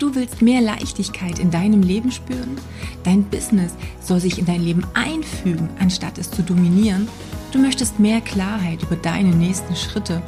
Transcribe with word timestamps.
Du 0.00 0.14
willst 0.14 0.40
mehr 0.40 0.62
Leichtigkeit 0.62 1.38
in 1.38 1.50
deinem 1.50 1.82
Leben 1.82 2.10
spüren? 2.10 2.56
Dein 3.04 3.22
Business 3.24 3.74
soll 4.00 4.18
sich 4.18 4.38
in 4.38 4.46
dein 4.46 4.62
Leben 4.62 4.82
einfügen, 4.94 5.68
anstatt 5.78 6.16
es 6.16 6.30
zu 6.30 6.42
dominieren? 6.42 7.06
Du 7.52 7.58
möchtest 7.58 8.00
mehr 8.00 8.22
Klarheit 8.22 8.82
über 8.82 8.96
deine 8.96 9.28
nächsten 9.28 9.76
Schritte 9.76 10.22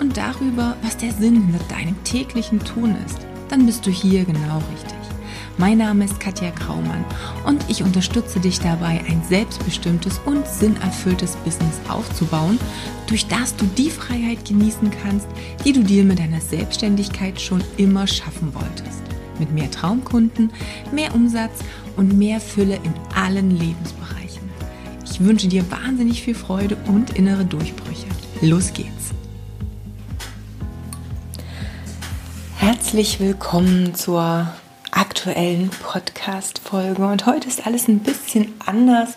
und 0.00 0.16
darüber, 0.16 0.78
was 0.80 0.96
der 0.96 1.12
Sinn 1.12 1.42
hinter 1.42 1.62
deinem 1.68 2.02
täglichen 2.04 2.58
Tun 2.60 2.96
ist? 3.04 3.18
Dann 3.50 3.66
bist 3.66 3.84
du 3.84 3.90
hier 3.90 4.24
genau 4.24 4.62
richtig. 4.72 4.96
Mein 5.58 5.76
Name 5.76 6.06
ist 6.06 6.18
Katja 6.20 6.48
Graumann 6.48 7.04
und 7.44 7.62
ich 7.68 7.82
unterstütze 7.82 8.40
dich 8.40 8.60
dabei, 8.60 9.04
ein 9.10 9.22
selbstbestimmtes 9.28 10.20
und 10.24 10.46
sinnerfülltes 10.48 11.36
Business 11.44 11.80
aufzubauen, 11.90 12.58
durch 13.06 13.26
das 13.26 13.54
du 13.56 13.66
die 13.76 13.90
Freiheit 13.90 14.46
genießen 14.46 14.90
kannst, 15.02 15.26
die 15.66 15.74
du 15.74 15.82
dir 15.82 16.04
mit 16.04 16.18
deiner 16.18 16.40
Selbstständigkeit 16.40 17.38
schon 17.38 17.62
immer 17.76 18.06
schaffen 18.06 18.54
wolltest. 18.54 19.07
Mit 19.38 19.52
mehr 19.52 19.70
Traumkunden, 19.70 20.52
mehr 20.92 21.14
Umsatz 21.14 21.60
und 21.96 22.18
mehr 22.18 22.40
Fülle 22.40 22.76
in 22.76 22.92
allen 23.14 23.50
Lebensbereichen. 23.50 24.48
Ich 25.04 25.20
wünsche 25.20 25.48
dir 25.48 25.70
wahnsinnig 25.70 26.22
viel 26.22 26.34
Freude 26.34 26.76
und 26.86 27.16
innere 27.16 27.44
Durchbrüche. 27.44 28.06
Los 28.40 28.72
geht's! 28.72 29.14
Herzlich 32.56 33.20
willkommen 33.20 33.94
zur 33.94 34.48
aktuellen 34.90 35.70
Podcast-Folge. 35.70 37.06
Und 37.06 37.26
heute 37.26 37.46
ist 37.46 37.66
alles 37.66 37.86
ein 37.86 38.00
bisschen 38.00 38.54
anders. 38.66 39.10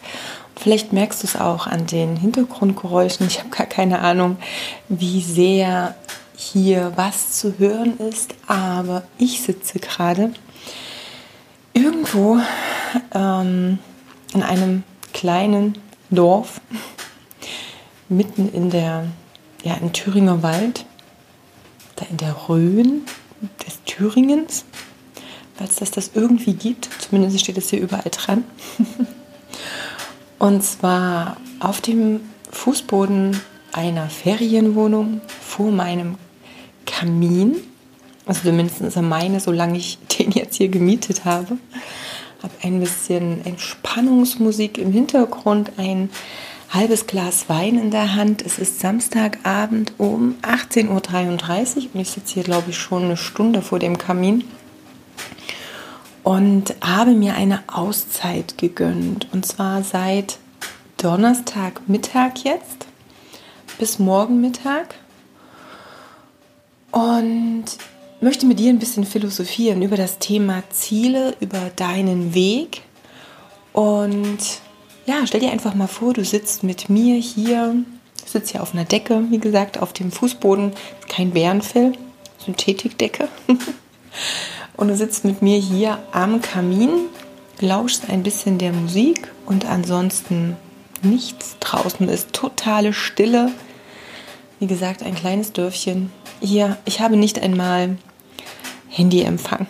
Vielleicht 0.55 0.93
merkst 0.93 1.23
du 1.23 1.27
es 1.27 1.35
auch 1.35 1.65
an 1.65 1.87
den 1.87 2.17
Hintergrundgeräuschen. 2.17 3.25
Ich 3.25 3.39
habe 3.39 3.49
gar 3.49 3.65
keine 3.65 3.99
Ahnung, 3.99 4.37
wie 4.89 5.21
sehr 5.21 5.95
hier 6.41 6.93
was 6.95 7.33
zu 7.33 7.59
hören 7.59 7.97
ist, 7.99 8.33
aber 8.47 9.03
ich 9.17 9.41
sitze 9.41 9.79
gerade 9.79 10.33
irgendwo 11.73 12.39
ähm, 13.13 13.79
in 14.33 14.43
einem 14.43 14.83
kleinen 15.13 15.77
Dorf 16.09 16.59
mitten 18.09 18.51
in 18.51 18.69
der 18.69 19.05
ja 19.63 19.75
im 19.75 19.93
Thüringer 19.93 20.41
Wald, 20.41 20.85
da 21.95 22.05
in 22.09 22.17
der 22.17 22.49
Rhön 22.49 23.03
des 23.65 23.83
Thüringens 23.85 24.65
falls 25.61 25.75
das 25.75 25.91
das 25.91 26.11
irgendwie 26.15 26.53
gibt. 26.53 26.89
Zumindest 26.99 27.39
steht 27.39 27.57
es 27.57 27.69
hier 27.69 27.79
überall 27.79 28.09
dran. 28.09 28.43
Und 30.39 30.63
zwar 30.63 31.37
auf 31.59 31.81
dem 31.81 32.21
Fußboden 32.51 33.39
einer 33.71 34.09
Ferienwohnung 34.09 35.21
vor 35.39 35.71
meinem 35.71 36.15
Kamin. 36.91 37.55
Also 38.25 38.41
zumindest 38.43 38.95
meine, 39.01 39.39
solange 39.39 39.77
ich 39.77 39.97
den 40.19 40.31
jetzt 40.31 40.57
hier 40.57 40.69
gemietet 40.69 41.25
habe. 41.25 41.57
Habe 42.43 42.53
ein 42.63 42.79
bisschen 42.79 43.45
Entspannungsmusik 43.45 44.77
im 44.77 44.91
Hintergrund, 44.91 45.73
ein 45.77 46.09
halbes 46.69 47.05
Glas 47.05 47.49
Wein 47.49 47.77
in 47.77 47.91
der 47.91 48.15
Hand. 48.15 48.43
Es 48.43 48.57
ist 48.57 48.79
Samstagabend 48.79 49.93
um 49.97 50.35
18.33 50.41 50.87
Uhr 50.87 51.89
und 51.93 52.01
ich 52.01 52.09
sitze 52.09 52.35
hier, 52.35 52.43
glaube 52.43 52.71
ich, 52.71 52.77
schon 52.77 53.03
eine 53.03 53.17
Stunde 53.17 53.61
vor 53.61 53.77
dem 53.77 53.97
Kamin 53.97 54.43
und 56.23 56.75
habe 56.81 57.11
mir 57.11 57.35
eine 57.35 57.63
Auszeit 57.67 58.57
gegönnt. 58.57 59.27
Und 59.33 59.45
zwar 59.45 59.83
seit 59.83 60.39
Donnerstagmittag 60.97 62.43
jetzt 62.43 62.87
bis 63.77 63.99
morgen 63.99 64.41
Mittag. 64.41 64.95
Und 66.91 67.65
möchte 68.21 68.45
mit 68.45 68.59
dir 68.59 68.69
ein 68.69 68.79
bisschen 68.79 69.05
philosophieren 69.05 69.81
über 69.81 69.97
das 69.97 70.19
Thema 70.19 70.63
Ziele, 70.69 71.35
über 71.39 71.71
deinen 71.75 72.33
Weg. 72.33 72.81
Und 73.73 74.39
ja, 75.05 75.25
stell 75.25 75.39
dir 75.39 75.51
einfach 75.51 75.73
mal 75.73 75.87
vor, 75.87 76.13
du 76.13 76.23
sitzt 76.23 76.63
mit 76.63 76.89
mir 76.89 77.15
hier, 77.15 77.75
sitzt 78.25 78.51
hier 78.51 78.61
auf 78.61 78.73
einer 78.73 78.85
Decke, 78.85 79.23
wie 79.29 79.39
gesagt, 79.39 79.79
auf 79.81 79.93
dem 79.93 80.11
Fußboden, 80.11 80.73
kein 81.09 81.31
Bärenfell, 81.31 81.93
Synthetikdecke. 82.37 83.27
und 84.77 84.87
du 84.87 84.95
sitzt 84.95 85.25
mit 85.25 85.41
mir 85.41 85.57
hier 85.57 85.99
am 86.11 86.41
Kamin, 86.41 86.91
lauschst 87.59 88.09
ein 88.09 88.23
bisschen 88.23 88.57
der 88.57 88.73
Musik 88.73 89.31
und 89.45 89.65
ansonsten 89.65 90.55
nichts. 91.01 91.55
Draußen 91.59 92.07
ist 92.09 92.33
totale 92.33 92.93
Stille. 92.93 93.51
Wie 94.61 94.67
gesagt, 94.67 95.01
ein 95.01 95.15
kleines 95.15 95.53
Dörfchen. 95.53 96.11
Hier, 96.39 96.77
ich 96.85 97.01
habe 97.01 97.17
nicht 97.17 97.41
einmal 97.41 97.97
Handyempfang. 98.89 99.65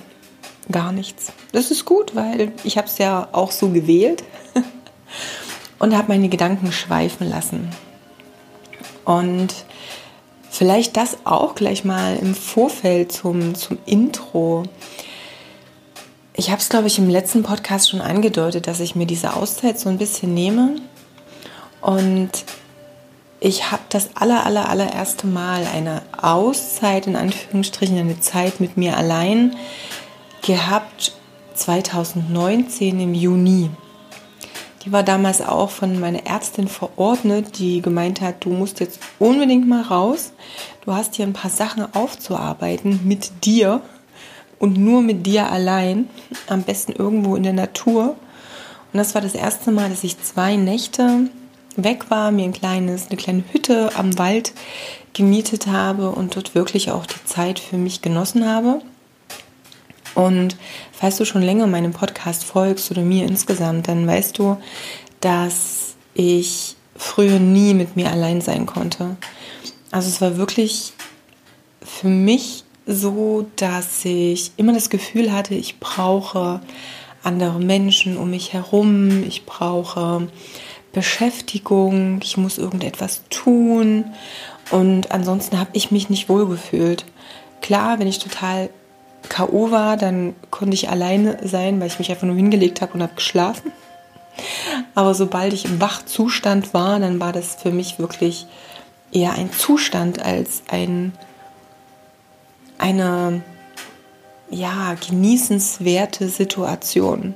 Gar 0.69 0.91
nichts. 0.91 1.31
Das 1.53 1.71
ist 1.71 1.85
gut, 1.85 2.13
weil 2.13 2.51
ich 2.65 2.77
habe 2.77 2.87
es 2.87 2.97
ja 2.97 3.29
auch 3.31 3.51
so 3.51 3.69
gewählt 3.69 4.25
und 5.79 5.95
habe 5.95 6.09
meine 6.09 6.27
Gedanken 6.27 6.73
schweifen 6.73 7.29
lassen. 7.29 7.69
Und 9.05 9.55
Vielleicht 10.51 10.97
das 10.97 11.19
auch 11.23 11.55
gleich 11.55 11.85
mal 11.85 12.17
im 12.17 12.35
Vorfeld 12.35 13.13
zum, 13.13 13.55
zum 13.55 13.77
Intro. 13.85 14.63
Ich 16.35 16.51
habe 16.51 16.59
es, 16.59 16.67
glaube 16.67 16.87
ich, 16.87 16.99
im 16.99 17.09
letzten 17.09 17.41
Podcast 17.41 17.89
schon 17.89 18.01
angedeutet, 18.01 18.67
dass 18.67 18.81
ich 18.81 18.93
mir 18.93 19.05
diese 19.05 19.33
Auszeit 19.37 19.79
so 19.79 19.87
ein 19.87 19.97
bisschen 19.97 20.33
nehme. 20.33 20.75
Und 21.79 22.31
ich 23.43 23.71
habe 23.71 23.81
das 23.89 24.15
aller, 24.15 24.45
aller, 24.45 24.69
allererste 24.69 25.25
Mal 25.25 25.65
eine 25.65 26.03
Auszeit, 26.21 27.07
in 27.07 27.15
Anführungsstrichen, 27.15 27.97
eine 27.97 28.19
Zeit 28.19 28.59
mit 28.59 28.77
mir 28.77 28.95
allein 28.95 29.55
gehabt 30.43 31.13
2019 31.55 32.99
im 32.99 33.15
Juni. 33.15 33.71
Die 34.85 34.91
war 34.91 35.01
damals 35.01 35.41
auch 35.41 35.71
von 35.71 35.99
meiner 35.99 36.25
Ärztin 36.27 36.67
verordnet, 36.67 37.57
die 37.57 37.81
gemeint 37.81 38.21
hat, 38.21 38.45
du 38.45 38.51
musst 38.51 38.79
jetzt 38.79 38.99
unbedingt 39.17 39.67
mal 39.67 39.81
raus. 39.81 40.33
Du 40.85 40.93
hast 40.93 41.15
hier 41.15 41.25
ein 41.25 41.33
paar 41.33 41.51
Sachen 41.51 41.93
aufzuarbeiten 41.95 43.01
mit 43.03 43.43
dir 43.43 43.81
und 44.59 44.77
nur 44.77 45.01
mit 45.01 45.25
dir 45.25 45.51
allein. 45.51 46.09
Am 46.47 46.61
besten 46.61 46.91
irgendwo 46.91 47.35
in 47.35 47.43
der 47.43 47.53
Natur. 47.53 48.15
Und 48.93 48.97
das 48.97 49.15
war 49.15 49.21
das 49.21 49.33
erste 49.33 49.71
Mal, 49.71 49.89
dass 49.89 50.03
ich 50.03 50.21
zwei 50.21 50.57
Nächte 50.57 51.29
weg 51.83 52.09
war, 52.09 52.31
mir 52.31 52.45
ein 52.45 52.53
kleines, 52.53 53.07
eine 53.07 53.17
kleine 53.17 53.43
Hütte 53.51 53.91
am 53.95 54.17
Wald 54.17 54.53
gemietet 55.13 55.67
habe 55.67 56.11
und 56.11 56.35
dort 56.35 56.55
wirklich 56.55 56.91
auch 56.91 57.05
die 57.05 57.23
Zeit 57.25 57.59
für 57.59 57.77
mich 57.77 58.01
genossen 58.01 58.47
habe. 58.47 58.81
Und 60.15 60.57
falls 60.91 61.17
du 61.17 61.25
schon 61.25 61.41
länger 61.41 61.67
meinem 61.67 61.93
Podcast 61.93 62.43
folgst 62.43 62.91
oder 62.91 63.01
mir 63.01 63.25
insgesamt, 63.25 63.87
dann 63.87 64.05
weißt 64.05 64.37
du, 64.37 64.57
dass 65.21 65.95
ich 66.13 66.75
früher 66.95 67.39
nie 67.39 67.73
mit 67.73 67.95
mir 67.95 68.11
allein 68.11 68.41
sein 68.41 68.65
konnte. 68.65 69.15
Also 69.91 70.09
es 70.09 70.21
war 70.21 70.37
wirklich 70.37 70.93
für 71.81 72.07
mich 72.07 72.63
so, 72.85 73.47
dass 73.55 74.03
ich 74.05 74.51
immer 74.57 74.73
das 74.73 74.89
Gefühl 74.89 75.31
hatte, 75.31 75.55
ich 75.55 75.79
brauche 75.79 76.61
andere 77.23 77.59
Menschen 77.59 78.17
um 78.17 78.31
mich 78.31 78.53
herum, 78.53 79.23
ich 79.23 79.45
brauche 79.45 80.27
Beschäftigung, 80.93 82.19
ich 82.21 82.37
muss 82.37 82.57
irgendetwas 82.57 83.21
tun 83.29 84.05
und 84.71 85.11
ansonsten 85.11 85.59
habe 85.59 85.69
ich 85.73 85.91
mich 85.91 86.09
nicht 86.09 86.29
wohlgefühlt. 86.29 87.05
Klar, 87.61 87.99
wenn 87.99 88.07
ich 88.07 88.19
total 88.19 88.69
K.O. 89.29 89.71
war, 89.71 89.97
dann 89.97 90.35
konnte 90.49 90.73
ich 90.73 90.89
alleine 90.89 91.47
sein, 91.47 91.79
weil 91.79 91.87
ich 91.87 91.99
mich 91.99 92.09
einfach 92.09 92.27
nur 92.27 92.35
hingelegt 92.35 92.81
habe 92.81 92.93
und 92.93 93.03
habe 93.03 93.15
geschlafen. 93.15 93.71
Aber 94.95 95.13
sobald 95.13 95.53
ich 95.53 95.65
im 95.65 95.79
Wachzustand 95.79 96.73
war, 96.73 96.99
dann 96.99 97.19
war 97.19 97.31
das 97.31 97.55
für 97.55 97.71
mich 97.71 97.99
wirklich 97.99 98.47
eher 99.11 99.33
ein 99.33 99.51
Zustand 99.51 100.23
als 100.23 100.63
ein, 100.69 101.13
eine 102.77 103.41
ja, 104.49 104.95
genießenswerte 104.95 106.27
Situation. 106.27 107.35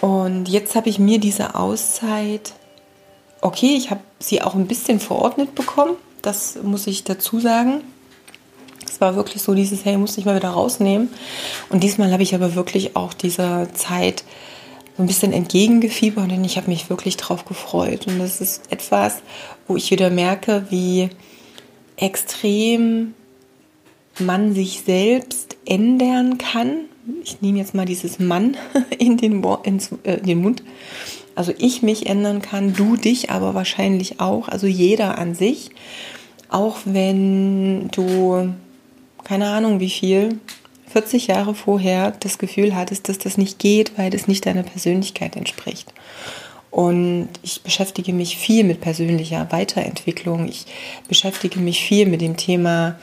Und 0.00 0.48
jetzt 0.48 0.74
habe 0.74 0.88
ich 0.88 0.98
mir 0.98 1.18
diese 1.18 1.54
Auszeit, 1.54 2.52
okay, 3.40 3.74
ich 3.76 3.90
habe 3.90 4.00
sie 4.18 4.42
auch 4.42 4.54
ein 4.54 4.66
bisschen 4.66 5.00
verordnet 5.00 5.54
bekommen, 5.54 5.96
das 6.22 6.58
muss 6.62 6.86
ich 6.86 7.04
dazu 7.04 7.40
sagen. 7.40 7.82
Es 8.88 9.00
war 9.00 9.14
wirklich 9.16 9.42
so 9.42 9.54
dieses, 9.54 9.84
hey, 9.84 9.96
muss 9.96 10.16
ich 10.16 10.24
mal 10.24 10.36
wieder 10.36 10.50
rausnehmen. 10.50 11.10
Und 11.68 11.82
diesmal 11.82 12.12
habe 12.12 12.22
ich 12.22 12.34
aber 12.34 12.54
wirklich 12.54 12.96
auch 12.96 13.12
dieser 13.12 13.72
Zeit 13.74 14.24
so 14.96 15.02
ein 15.02 15.06
bisschen 15.06 15.32
entgegengefiebert 15.32 16.32
und 16.32 16.44
ich 16.44 16.56
habe 16.56 16.70
mich 16.70 16.88
wirklich 16.88 17.16
drauf 17.16 17.44
gefreut. 17.44 18.06
Und 18.06 18.18
das 18.18 18.40
ist 18.40 18.72
etwas, 18.72 19.16
wo 19.68 19.76
ich 19.76 19.90
wieder 19.90 20.08
merke, 20.08 20.66
wie 20.70 21.10
extrem 21.96 23.14
man 24.18 24.54
sich 24.54 24.82
selbst 24.86 25.56
ändern 25.66 26.38
kann. 26.38 26.86
Ich 27.22 27.40
nehme 27.40 27.58
jetzt 27.58 27.74
mal 27.74 27.86
dieses 27.86 28.18
Mann 28.18 28.56
in 28.98 29.16
den, 29.16 29.44
ins, 29.62 29.90
äh, 30.02 30.20
den 30.20 30.40
Mund. 30.40 30.62
Also 31.34 31.52
ich 31.58 31.82
mich 31.82 32.06
ändern 32.06 32.40
kann, 32.40 32.72
du 32.72 32.96
dich 32.96 33.30
aber 33.30 33.54
wahrscheinlich 33.54 34.20
auch, 34.20 34.48
also 34.48 34.66
jeder 34.66 35.18
an 35.18 35.34
sich. 35.34 35.70
Auch 36.48 36.78
wenn 36.84 37.88
du 37.88 38.54
keine 39.26 39.48
Ahnung 39.48 39.80
wie 39.80 39.90
viel 39.90 40.38
40 40.88 41.26
Jahre 41.26 41.54
vorher 41.54 42.12
das 42.12 42.38
Gefühl 42.38 42.76
hattest, 42.76 43.08
dass 43.08 43.18
das 43.18 43.36
nicht 43.36 43.58
geht, 43.58 43.98
weil 43.98 44.08
das 44.10 44.28
nicht 44.28 44.46
deiner 44.46 44.62
Persönlichkeit 44.62 45.34
entspricht. 45.36 45.92
Und 46.70 47.28
ich 47.42 47.62
beschäftige 47.62 48.12
mich 48.12 48.36
viel 48.36 48.62
mit 48.62 48.80
persönlicher 48.80 49.48
Weiterentwicklung. 49.50 50.46
Ich 50.46 50.66
beschäftige 51.08 51.58
mich 51.58 51.80
viel 51.80 52.06
mit 52.06 52.20
dem 52.20 52.36
Thema 52.36 52.98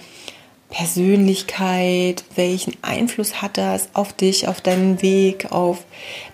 Persönlichkeit, 0.74 2.24
welchen 2.36 2.74
Einfluss 2.82 3.44
hat 3.44 3.60
das 3.60 3.90
auf 3.94 4.12
dich, 4.12 4.48
auf 4.48 4.60
deinen 4.60 5.04
Weg, 5.04 5.52
auf 5.52 5.86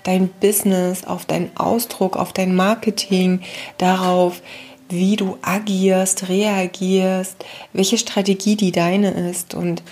dein 0.04 0.30
Business, 0.30 1.04
auf 1.04 1.26
deinen 1.26 1.52
Ausdruck, 1.58 2.16
auf 2.16 2.32
dein 2.32 2.56
Marketing, 2.56 3.42
darauf, 3.78 4.42
wie 4.88 5.18
du 5.18 5.38
agierst, 5.42 6.30
reagierst, 6.30 7.44
welche 7.74 7.98
Strategie 7.98 8.56
die 8.56 8.72
deine 8.72 9.12
ist. 9.30 9.56
Und 9.56 9.84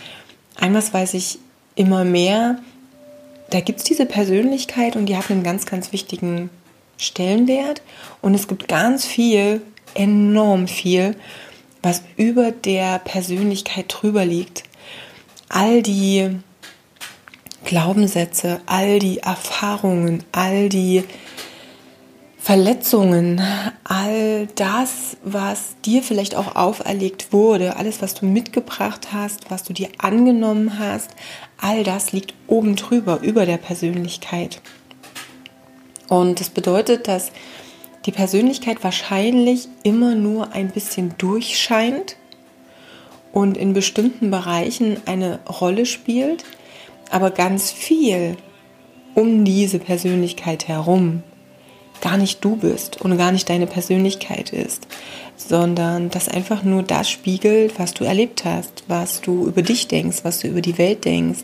einmal 0.55 0.81
weiß 0.93 1.13
ich 1.15 1.39
immer 1.75 2.05
mehr, 2.05 2.59
da 3.49 3.59
gibt 3.59 3.79
es 3.79 3.83
diese 3.83 4.05
Persönlichkeit 4.05 4.95
und 4.95 5.07
die 5.07 5.17
hat 5.17 5.29
einen 5.29 5.43
ganz, 5.43 5.65
ganz 5.65 5.91
wichtigen 5.91 6.49
Stellenwert. 6.97 7.81
Und 8.21 8.33
es 8.33 8.47
gibt 8.47 8.69
ganz 8.69 9.05
viel, 9.05 9.61
enorm 9.93 10.69
viel, 10.69 11.15
was 11.81 12.01
über 12.15 12.51
der 12.51 12.99
Persönlichkeit 12.99 13.85
drüber 13.87 14.25
liegt. 14.25 14.63
All 15.49 15.81
die 15.81 16.39
Glaubenssätze, 17.65 18.61
all 18.65 18.99
die 18.99 19.19
Erfahrungen, 19.19 20.23
all 20.31 20.69
die 20.69 21.03
Verletzungen, 22.47 23.41
all 23.83 24.47
das, 24.55 25.17
was 25.21 25.75
dir 25.83 26.01
vielleicht 26.01 26.33
auch 26.35 26.55
auferlegt 26.55 27.33
wurde, 27.33 27.75
alles, 27.75 28.01
was 28.01 28.13
du 28.13 28.25
mitgebracht 28.25 29.09
hast, 29.11 29.51
was 29.51 29.63
du 29.63 29.73
dir 29.73 29.89
angenommen 29.97 30.79
hast, 30.79 31.09
all 31.57 31.83
das 31.83 32.13
liegt 32.13 32.33
oben 32.47 32.77
drüber, 32.77 33.19
über 33.21 33.45
der 33.45 33.57
Persönlichkeit. 33.57 34.61
Und 36.07 36.39
das 36.39 36.49
bedeutet, 36.49 37.09
dass 37.09 37.33
die 38.07 38.11
Persönlichkeit 38.11 38.83
wahrscheinlich 38.83 39.67
immer 39.83 40.15
nur 40.15 40.53
ein 40.53 40.71
bisschen 40.71 41.13
durchscheint 41.17 42.15
und 43.33 43.57
in 43.57 43.73
bestimmten 43.73 44.31
Bereichen 44.31 44.97
eine 45.05 45.39
Rolle 45.47 45.85
spielt, 45.85 46.43
aber 47.11 47.29
ganz 47.29 47.69
viel 47.71 48.37
um 49.13 49.43
diese 49.45 49.77
Persönlichkeit 49.79 50.67
herum 50.67 51.21
gar 52.01 52.17
nicht 52.17 52.43
du 52.45 52.55
bist 52.55 53.01
und 53.01 53.17
gar 53.17 53.31
nicht 53.31 53.49
deine 53.49 53.67
Persönlichkeit 53.67 54.51
ist, 54.51 54.87
sondern 55.35 56.09
das 56.09 56.29
einfach 56.29 56.63
nur 56.63 56.83
das 56.83 57.09
spiegelt, 57.09 57.79
was 57.79 57.93
du 57.93 58.03
erlebt 58.03 58.45
hast, 58.45 58.83
was 58.87 59.21
du 59.21 59.47
über 59.47 59.61
dich 59.61 59.87
denkst, 59.87 60.19
was 60.23 60.39
du 60.39 60.47
über 60.47 60.61
die 60.61 60.77
Welt 60.77 61.05
denkst, 61.05 61.43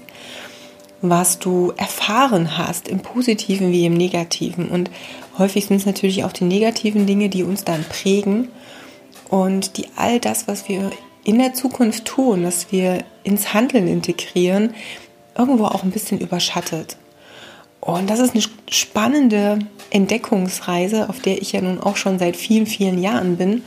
was 1.04 1.38
du 1.38 1.74
erfahren 1.76 2.58
hast, 2.58 2.88
im 2.88 3.02
positiven 3.02 3.72
wie 3.72 3.86
im 3.86 3.94
negativen. 3.94 4.70
Und 4.70 4.90
häufig 5.38 5.66
sind 5.66 5.76
es 5.76 5.86
natürlich 5.86 6.24
auch 6.24 6.32
die 6.32 6.46
negativen 6.46 7.06
Dinge, 7.06 7.28
die 7.28 7.44
uns 7.44 7.66
dann 7.66 7.84
prägen 7.84 8.48
und 9.30 9.78
die 9.78 9.88
all 9.98 10.22
das, 10.22 10.48
was 10.48 10.70
wir 10.70 10.92
in 11.26 11.40
der 11.40 11.54
Zukunft 11.54 12.06
tun, 12.06 12.46
was 12.46 12.72
wir 12.72 13.04
ins 13.24 13.54
Handeln 13.54 13.88
integrieren, 13.88 14.74
irgendwo 15.38 15.66
auch 15.66 15.84
ein 15.84 15.92
bisschen 15.92 16.20
überschattet. 16.20 16.96
Und 17.82 18.10
das 18.10 18.20
ist 18.20 18.34
eine 18.34 18.44
spannende 18.70 19.60
Entdeckungsreise, 19.90 21.10
auf 21.10 21.20
der 21.20 21.42
ich 21.42 21.52
ja 21.52 21.60
nun 21.60 21.82
auch 21.82 21.98
schon 21.98 22.18
seit 22.18 22.38
vielen, 22.38 22.66
vielen 22.66 23.02
Jahren 23.02 23.36
bin. 23.36 23.62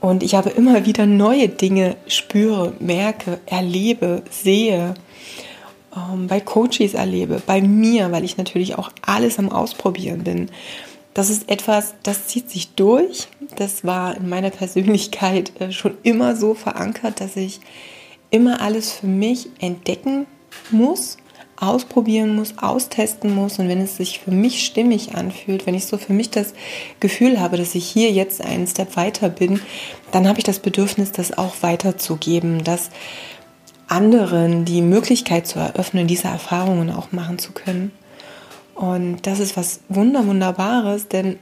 Und 0.00 0.22
ich 0.22 0.36
habe 0.36 0.50
immer 0.50 0.86
wieder 0.86 1.06
neue 1.06 1.48
Dinge 1.48 1.96
spüre, 2.06 2.74
merke, 2.78 3.40
erlebe, 3.46 4.22
sehe, 4.30 4.94
ähm, 5.96 6.26
bei 6.26 6.40
Coaches 6.40 6.94
erlebe, 6.94 7.42
bei 7.44 7.60
mir, 7.60 8.12
weil 8.12 8.24
ich 8.24 8.36
natürlich 8.36 8.76
auch 8.76 8.90
alles 9.02 9.38
am 9.38 9.50
Ausprobieren 9.50 10.24
bin. 10.24 10.50
Das 11.14 11.30
ist 11.30 11.48
etwas, 11.48 11.94
das 12.02 12.26
zieht 12.26 12.50
sich 12.50 12.74
durch. 12.74 13.28
Das 13.56 13.84
war 13.84 14.16
in 14.16 14.28
meiner 14.28 14.50
Persönlichkeit 14.50 15.58
äh, 15.60 15.72
schon 15.72 15.96
immer 16.02 16.36
so 16.36 16.54
verankert, 16.54 17.20
dass 17.20 17.36
ich 17.36 17.60
immer 18.30 18.60
alles 18.60 18.92
für 18.92 19.06
mich 19.06 19.48
entdecken 19.60 20.26
muss 20.70 21.16
ausprobieren 21.58 22.36
muss, 22.36 22.58
austesten 22.58 23.34
muss 23.34 23.58
und 23.58 23.68
wenn 23.68 23.80
es 23.80 23.96
sich 23.96 24.18
für 24.20 24.30
mich 24.30 24.64
stimmig 24.64 25.14
anfühlt, 25.14 25.66
wenn 25.66 25.74
ich 25.74 25.86
so 25.86 25.96
für 25.96 26.12
mich 26.12 26.30
das 26.30 26.54
Gefühl 27.00 27.40
habe, 27.40 27.56
dass 27.56 27.74
ich 27.74 27.86
hier 27.86 28.10
jetzt 28.10 28.44
einen 28.44 28.66
Step 28.66 28.96
weiter 28.96 29.28
bin, 29.28 29.60
dann 30.12 30.28
habe 30.28 30.38
ich 30.38 30.44
das 30.44 30.58
Bedürfnis, 30.58 31.12
das 31.12 31.36
auch 31.36 31.54
weiterzugeben, 31.62 32.62
dass 32.64 32.90
anderen 33.88 34.64
die 34.64 34.82
Möglichkeit 34.82 35.46
zu 35.46 35.58
eröffnen, 35.58 36.06
diese 36.06 36.28
Erfahrungen 36.28 36.90
auch 36.90 37.12
machen 37.12 37.38
zu 37.38 37.52
können. 37.52 37.92
Und 38.74 39.26
das 39.26 39.40
ist 39.40 39.56
was 39.56 39.80
wunder 39.88 40.26
wunderbares, 40.26 41.08
denn 41.08 41.38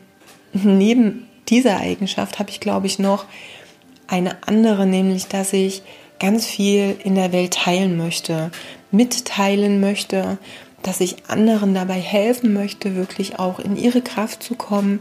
neben 0.52 1.26
dieser 1.49 1.79
Eigenschaft 1.79 2.38
habe 2.38 2.50
ich, 2.50 2.61
glaube 2.61 2.87
ich, 2.87 2.99
noch 2.99 3.25
eine 4.06 4.37
andere, 4.46 4.87
nämlich 4.87 5.26
dass 5.26 5.52
ich 5.52 5.82
ganz 6.20 6.46
viel 6.46 6.96
in 7.02 7.14
der 7.14 7.32
Welt 7.32 7.55
teilen 7.55 7.96
möchte, 7.96 8.50
mitteilen 8.91 9.81
möchte, 9.81 10.38
dass 10.82 11.00
ich 11.00 11.17
anderen 11.29 11.75
dabei 11.75 11.99
helfen 12.00 12.52
möchte, 12.52 12.94
wirklich 12.94 13.38
auch 13.38 13.58
in 13.58 13.76
ihre 13.76 14.02
Kraft 14.02 14.43
zu 14.43 14.55
kommen, 14.55 15.00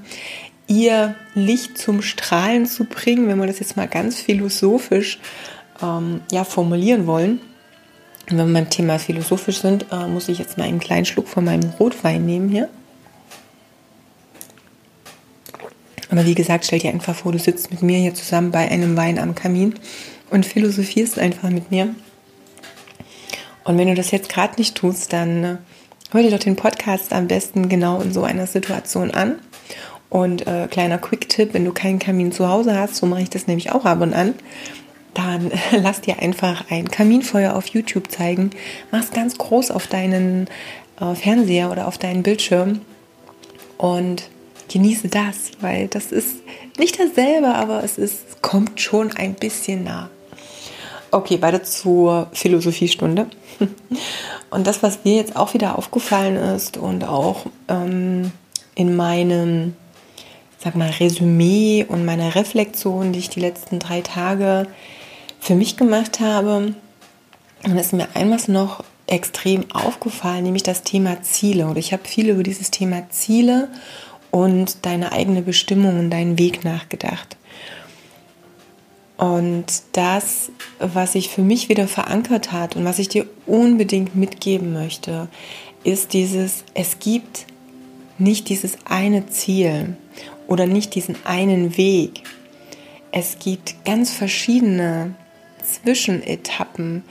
ihr 0.68 1.16
Licht 1.36 1.78
zum 1.78 2.02
Strahlen 2.02 2.66
zu 2.66 2.86
bringen, 2.86 3.28
wenn 3.28 3.38
wir 3.38 3.48
das 3.48 3.60
jetzt 3.60 3.78
mal 3.78 3.88
ganz 3.88 4.20
philosophisch 4.20 5.20
ähm, 5.84 6.22
ja, 6.32 6.44
formulieren 6.44 7.06
wollen. 7.06 7.42
Und 8.30 8.38
wenn 8.38 8.48
wir 8.48 8.62
beim 8.62 8.70
Thema 8.70 9.00
philosophisch 9.00 9.60
sind, 9.60 9.88
äh, 9.92 10.08
muss 10.08 10.30
ich 10.30 10.40
jetzt 10.40 10.58
mal 10.58 10.64
einen 10.64 10.80
kleinen 10.80 11.06
Schluck 11.06 11.28
von 11.28 11.44
meinem 11.44 11.70
Rotwein 11.80 12.26
nehmen 12.26 12.50
hier. 12.50 12.70
Aber 16.10 16.26
wie 16.26 16.36
gesagt, 16.36 16.66
stell 16.66 16.80
dir 16.80 16.92
einfach 16.92 17.16
vor, 17.16 17.32
du 17.32 17.40
sitzt 17.40 17.72
mit 17.72 17.82
mir 17.82 17.98
hier 17.98 18.14
zusammen 18.14 18.52
bei 18.52 18.70
einem 18.70 18.96
Wein 18.96 19.20
am 19.20 19.36
Kamin 19.36 19.74
und 20.30 20.46
philosophierst 20.46 21.20
einfach 21.20 21.50
mit 21.50 21.72
mir. 21.72 21.96
Und 23.64 23.78
wenn 23.78 23.88
du 23.88 23.96
das 23.96 24.12
jetzt 24.12 24.30
gerade 24.30 24.56
nicht 24.58 24.76
tust, 24.76 25.12
dann 25.12 25.44
äh, 25.44 25.58
hör 26.12 26.22
dir 26.22 26.32
doch 26.32 26.40
den 26.40 26.56
Podcast 26.56 27.14
am 27.14 27.28
besten 27.28 27.68
genau 27.68 28.00
in 28.02 28.14
so 28.14 28.24
einer 28.24 28.48
Situation 28.48 29.12
an. 29.12 29.40
Und 30.10 30.46
äh, 30.46 30.68
kleiner 30.70 31.00
Quick-Tipp, 31.00 31.54
wenn 31.54 31.66
du 31.66 31.74
keinen 31.74 31.98
Kamin 31.98 32.32
zu 32.32 32.48
Hause 32.48 32.78
hast, 32.78 32.96
so 32.96 33.08
mache 33.08 33.24
ich 33.24 33.32
das 33.32 33.48
nämlich 33.48 33.72
auch 33.72 33.84
ab 33.84 34.02
und 34.02 34.14
an, 34.14 34.36
dann 35.14 35.52
lass 35.72 36.02
dir 36.02 36.20
einfach 36.20 36.66
ein 36.70 36.90
Kaminfeuer 36.90 37.56
auf 37.56 37.68
YouTube 37.68 38.12
zeigen. 38.12 38.52
Mach 38.92 39.02
es 39.02 39.12
ganz 39.12 39.38
groß 39.38 39.72
auf 39.72 39.88
deinen 39.88 40.48
äh, 41.00 41.16
Fernseher 41.16 41.72
oder 41.72 41.88
auf 41.88 41.98
deinen 41.98 42.24
Bildschirm 42.24 42.82
und 43.78 44.24
genieße 44.72 45.10
das, 45.10 45.52
weil 45.62 45.88
das 45.88 46.12
ist 46.12 46.38
nicht 46.78 47.00
dasselbe, 47.00 47.54
aber 47.54 47.84
es 47.84 47.98
ist, 47.98 48.42
kommt 48.42 48.82
schon 48.82 49.12
ein 49.12 49.36
bisschen 49.36 49.84
nah. 49.84 50.10
Okay, 51.12 51.42
weiter 51.42 51.64
zur 51.64 52.28
Philosophiestunde. 52.34 53.28
Und 54.50 54.68
das, 54.68 54.82
was 54.84 55.04
mir 55.04 55.16
jetzt 55.16 55.36
auch 55.36 55.54
wieder 55.54 55.78
aufgefallen 55.78 56.36
ist 56.36 56.78
und 56.78 57.04
auch 57.04 57.48
ähm, 57.68 58.32
in 58.76 58.96
meinem, 58.96 59.76
sag 60.60 60.76
mal, 60.76 60.92
Resümee 60.92 61.86
und 61.88 62.06
meiner 62.06 62.36
Reflexion, 62.36 63.14
die 63.14 63.20
ich 63.20 63.30
die 63.30 63.40
letzten 63.40 63.80
drei 63.80 64.02
Tage 64.02 64.68
für 65.44 65.56
mich 65.56 65.76
gemacht 65.76 66.22
habe, 66.22 66.74
dann 67.64 67.78
ist 67.78 67.92
mir 67.92 68.08
einmal 68.16 68.40
noch 68.48 68.82
extrem 69.08 69.70
aufgefallen, 69.72 70.44
nämlich 70.46 70.64
das 70.64 70.84
Thema 70.84 71.22
Ziele. 71.22 71.68
Und 71.68 71.78
ich 71.78 71.92
habe 71.92 72.08
viel 72.08 72.30
über 72.30 72.44
dieses 72.44 72.72
Thema 72.72 73.10
Ziele 73.10 73.68
und 74.32 74.86
deine 74.86 75.12
eigene 75.12 75.42
Bestimmung 75.42 76.00
und 76.00 76.12
deinen 76.12 76.40
Weg 76.40 76.64
nachgedacht. 76.64 77.36
Und 79.18 79.66
das, 79.92 80.50
was 80.80 81.12
sich 81.12 81.28
für 81.28 81.42
mich 81.42 81.68
wieder 81.68 81.90
verankert 81.90 82.54
hat 82.54 82.78
und 82.78 82.86
was 82.86 83.00
ich 83.00 83.10
dir 83.10 83.26
unbedingt 83.46 84.16
mitgeben 84.16 84.72
möchte, 84.72 85.28
ist 85.84 86.14
dieses, 86.14 86.64
es 86.74 87.00
gibt 87.00 87.46
nicht 88.18 88.48
dieses 88.48 88.78
eine 88.86 89.28
Ziel 89.28 89.98
oder 90.48 90.68
nicht 90.68 90.96
diesen 90.96 91.18
einen 91.26 91.76
Weg. 91.76 92.24
Es 93.12 93.40
gibt 93.40 93.84
ganz 93.84 94.10
verschiedene 94.10 95.16
Zwischenetappen, 95.64 97.04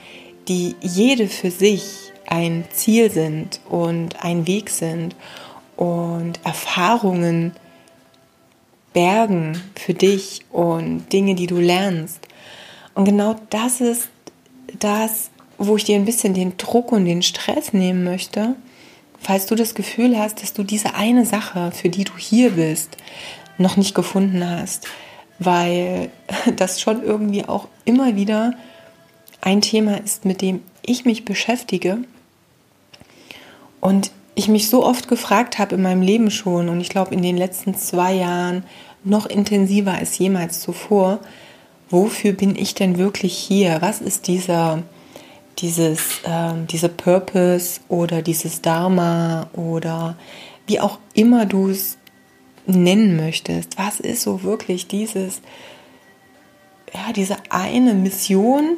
die 0.47 0.75
jede 0.81 1.27
für 1.27 1.51
sich 1.51 2.11
ein 2.27 2.65
Ziel 2.71 3.11
sind 3.11 3.59
und 3.69 4.23
ein 4.23 4.47
Weg 4.47 4.69
sind 4.69 5.15
und 5.75 6.39
Erfahrungen 6.43 7.53
bergen 8.93 9.61
für 9.75 9.93
dich 9.93 10.45
und 10.51 11.11
Dinge, 11.11 11.35
die 11.35 11.47
du 11.47 11.57
lernst. 11.57 12.19
Und 12.93 13.05
genau 13.05 13.35
das 13.49 13.81
ist 13.81 14.09
das, 14.79 15.31
wo 15.57 15.75
ich 15.75 15.83
dir 15.83 15.95
ein 15.95 16.05
bisschen 16.05 16.33
den 16.33 16.57
Druck 16.57 16.91
und 16.91 17.05
den 17.05 17.21
Stress 17.21 17.73
nehmen 17.73 18.03
möchte, 18.03 18.55
falls 19.19 19.45
du 19.45 19.55
das 19.55 19.75
Gefühl 19.75 20.17
hast, 20.17 20.41
dass 20.41 20.53
du 20.53 20.63
diese 20.63 20.95
eine 20.95 21.25
Sache, 21.25 21.71
für 21.71 21.89
die 21.89 22.03
du 22.03 22.13
hier 22.17 22.51
bist, 22.51 22.97
noch 23.57 23.77
nicht 23.77 23.95
gefunden 23.95 24.47
hast, 24.47 24.87
weil 25.45 26.09
das 26.55 26.81
schon 26.81 27.03
irgendwie 27.03 27.45
auch 27.45 27.67
immer 27.85 28.15
wieder 28.15 28.53
ein 29.41 29.61
Thema 29.61 29.97
ist, 29.97 30.25
mit 30.25 30.41
dem 30.41 30.61
ich 30.81 31.05
mich 31.05 31.25
beschäftige 31.25 31.99
und 33.79 34.11
ich 34.35 34.47
mich 34.47 34.69
so 34.69 34.85
oft 34.85 35.07
gefragt 35.07 35.59
habe 35.59 35.75
in 35.75 35.81
meinem 35.81 36.01
Leben 36.01 36.31
schon 36.31 36.69
und 36.69 36.81
ich 36.81 36.89
glaube 36.89 37.13
in 37.13 37.21
den 37.21 37.37
letzten 37.37 37.75
zwei 37.75 38.13
Jahren 38.13 38.63
noch 39.03 39.25
intensiver 39.25 39.93
als 39.93 40.17
jemals 40.17 40.61
zuvor, 40.61 41.19
wofür 41.89 42.33
bin 42.33 42.55
ich 42.55 42.73
denn 42.73 42.97
wirklich 42.97 43.37
hier? 43.37 43.81
Was 43.81 44.01
ist 44.01 44.27
dieser, 44.27 44.83
dieses, 45.59 46.21
äh, 46.23 46.53
diese 46.69 46.89
Purpose 46.89 47.81
oder 47.89 48.21
dieses 48.21 48.61
Dharma 48.61 49.47
oder 49.53 50.15
wie 50.65 50.79
auch 50.79 50.99
immer 51.13 51.45
du 51.45 51.69
es 51.69 51.97
nennen 52.65 53.15
möchtest? 53.15 53.77
Was 53.77 53.99
ist 53.99 54.21
so 54.21 54.43
wirklich 54.43 54.87
dieses, 54.87 55.41
ja, 56.93 57.13
diese 57.13 57.37
eine 57.49 57.93
Mission, 57.93 58.77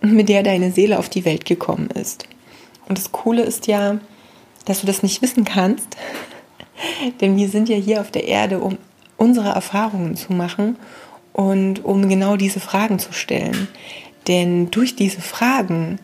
mit 0.00 0.28
der 0.28 0.42
deine 0.42 0.72
Seele 0.72 0.98
auf 0.98 1.08
die 1.08 1.24
Welt 1.24 1.44
gekommen 1.44 1.88
ist? 1.90 2.26
Und 2.88 2.98
das 2.98 3.12
Coole 3.12 3.42
ist 3.42 3.66
ja, 3.66 3.98
dass 4.64 4.80
du 4.80 4.86
das 4.86 5.02
nicht 5.02 5.22
wissen 5.22 5.44
kannst, 5.44 5.96
denn 7.20 7.36
wir 7.36 7.48
sind 7.48 7.68
ja 7.68 7.76
hier 7.76 8.00
auf 8.00 8.10
der 8.10 8.26
Erde, 8.26 8.60
um 8.60 8.78
unsere 9.16 9.50
Erfahrungen 9.50 10.16
zu 10.16 10.32
machen 10.32 10.76
und 11.32 11.84
um 11.84 12.08
genau 12.08 12.36
diese 12.36 12.60
Fragen 12.60 12.98
zu 12.98 13.12
stellen. 13.12 13.68
Denn 14.28 14.70
durch 14.70 14.96
diese 14.96 15.20
Fragen 15.20 15.98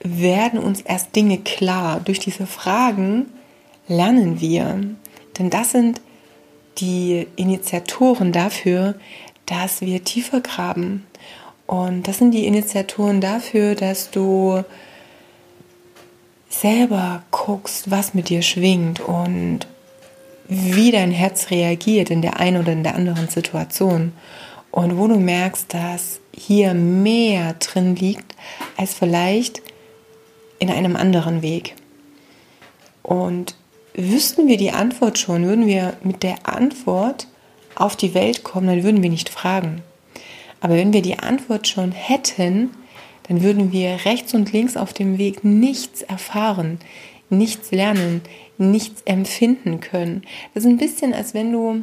werden 0.00 0.58
uns 0.58 0.80
erst 0.80 1.14
Dinge 1.14 1.38
klar. 1.38 2.00
Durch 2.00 2.18
diese 2.18 2.46
Fragen 2.46 3.26
lernen 3.88 4.40
wir. 4.40 4.80
Denn 5.38 5.50
das 5.50 5.72
sind 5.72 6.00
die 6.78 7.26
Initiatoren 7.36 8.32
dafür, 8.32 8.94
dass 9.46 9.80
wir 9.80 10.04
tiefer 10.04 10.40
graben. 10.40 11.06
Und 11.66 12.08
das 12.08 12.18
sind 12.18 12.32
die 12.32 12.46
Initiatoren 12.46 13.20
dafür, 13.20 13.74
dass 13.74 14.10
du 14.10 14.62
selber 16.48 17.22
guckst, 17.30 17.90
was 17.90 18.14
mit 18.14 18.28
dir 18.28 18.42
schwingt 18.42 19.00
und 19.00 19.60
wie 20.48 20.90
dein 20.90 21.10
Herz 21.10 21.50
reagiert 21.50 22.10
in 22.10 22.20
der 22.20 22.38
einen 22.38 22.60
oder 22.60 22.72
in 22.72 22.82
der 22.82 22.94
anderen 22.94 23.28
Situation. 23.28 24.12
Und 24.70 24.98
wo 24.98 25.06
du 25.06 25.16
merkst, 25.16 25.72
dass 25.72 26.20
hier 26.34 26.74
mehr 26.74 27.54
drin 27.54 27.96
liegt, 27.96 28.34
als 28.76 28.94
vielleicht 28.94 29.62
in 30.58 30.70
einem 30.70 30.96
anderen 30.96 31.42
Weg. 31.42 31.74
Und 33.02 33.54
wüssten 33.94 34.48
wir 34.48 34.56
die 34.56 34.72
Antwort 34.72 35.18
schon, 35.18 35.44
würden 35.44 35.66
wir 35.66 35.94
mit 36.02 36.22
der 36.22 36.46
Antwort 36.46 37.26
auf 37.74 37.96
die 37.96 38.14
Welt 38.14 38.44
kommen, 38.44 38.66
dann 38.66 38.82
würden 38.82 39.02
wir 39.02 39.10
nicht 39.10 39.28
fragen. 39.28 39.82
Aber 40.60 40.74
wenn 40.74 40.92
wir 40.92 41.02
die 41.02 41.18
Antwort 41.18 41.66
schon 41.68 41.92
hätten, 41.92 42.70
dann 43.28 43.42
würden 43.42 43.72
wir 43.72 44.04
rechts 44.04 44.34
und 44.34 44.52
links 44.52 44.76
auf 44.76 44.92
dem 44.92 45.18
Weg 45.18 45.44
nichts 45.44 46.02
erfahren, 46.02 46.78
nichts 47.30 47.70
lernen, 47.70 48.20
nichts 48.58 49.02
empfinden 49.02 49.80
können. 49.80 50.22
Das 50.54 50.64
ist 50.64 50.70
ein 50.70 50.76
bisschen, 50.76 51.14
als 51.14 51.34
wenn 51.34 51.52
du 51.52 51.82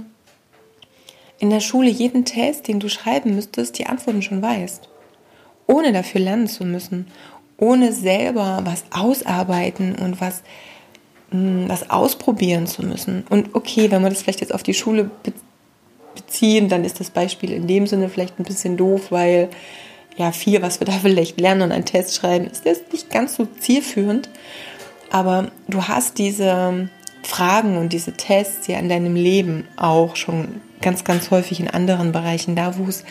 in 1.40 1.50
der 1.50 1.62
Schule 1.62 1.90
jeden 1.90 2.26
Test, 2.26 2.68
den 2.68 2.80
du 2.80 2.90
schreiben 2.90 3.36
müsstest, 3.36 3.80
die 3.80 3.88
Antworten 3.88 4.22
schon 4.22 4.42
weißt. 4.42 4.90
Ohne 5.68 5.94
dafür 5.94 6.22
lernen 6.22 6.48
zu 6.48 6.66
müssen. 6.66 7.08
Ohne 7.58 7.94
selber 7.94 8.62
was 8.64 8.84
ausarbeiten 8.92 9.96
und 9.96 10.22
was, 10.22 10.44
was 11.32 11.90
ausprobieren 11.90 12.68
zu 12.68 12.84
müssen. 12.84 13.24
Und 13.30 13.54
okay, 13.54 13.92
wenn 13.92 14.02
wir 14.02 14.10
das 14.10 14.24
vielleicht 14.24 14.42
jetzt 14.42 14.54
auf 14.54 14.64
die 14.64 14.74
Schule 14.74 15.10
beziehen, 16.16 16.70
dann 16.70 16.84
ist 16.84 17.00
das 17.00 17.12
Beispiel 17.12 17.52
in 17.52 17.68
dem 17.68 17.88
Sinne 17.88 18.10
vielleicht 18.10 18.40
ein 18.40 18.44
bisschen 18.44 18.78
doof, 18.78 19.12
weil 19.12 19.50
ja 20.18 20.32
viel, 20.32 20.62
was 20.62 20.80
wir 20.80 20.86
da 20.86 20.94
vielleicht 21.02 21.40
lernen 21.40 21.64
und 21.64 21.72
einen 21.72 21.86
Test 21.86 22.16
schreiben, 22.16 22.48
ist 22.48 22.66
jetzt 22.66 22.92
nicht 22.92 23.10
ganz 23.10 23.36
so 23.36 23.48
zielführend. 23.60 24.30
Aber 25.12 25.52
du 25.68 25.88
hast 25.88 26.18
diese 26.18 26.90
Fragen 27.24 27.78
und 27.78 27.94
diese 27.94 28.14
Tests 28.14 28.68
ja 28.68 28.78
in 28.80 28.90
deinem 28.90 29.16
Leben 29.16 29.68
auch 29.76 30.16
schon 30.16 30.62
ganz, 30.82 31.04
ganz 31.04 31.32
häufig 31.32 31.60
in 31.60 31.68
anderen 31.68 32.12
Bereichen, 32.12 32.56
da 32.56 32.78
wo 32.78 32.86
es 32.86 33.04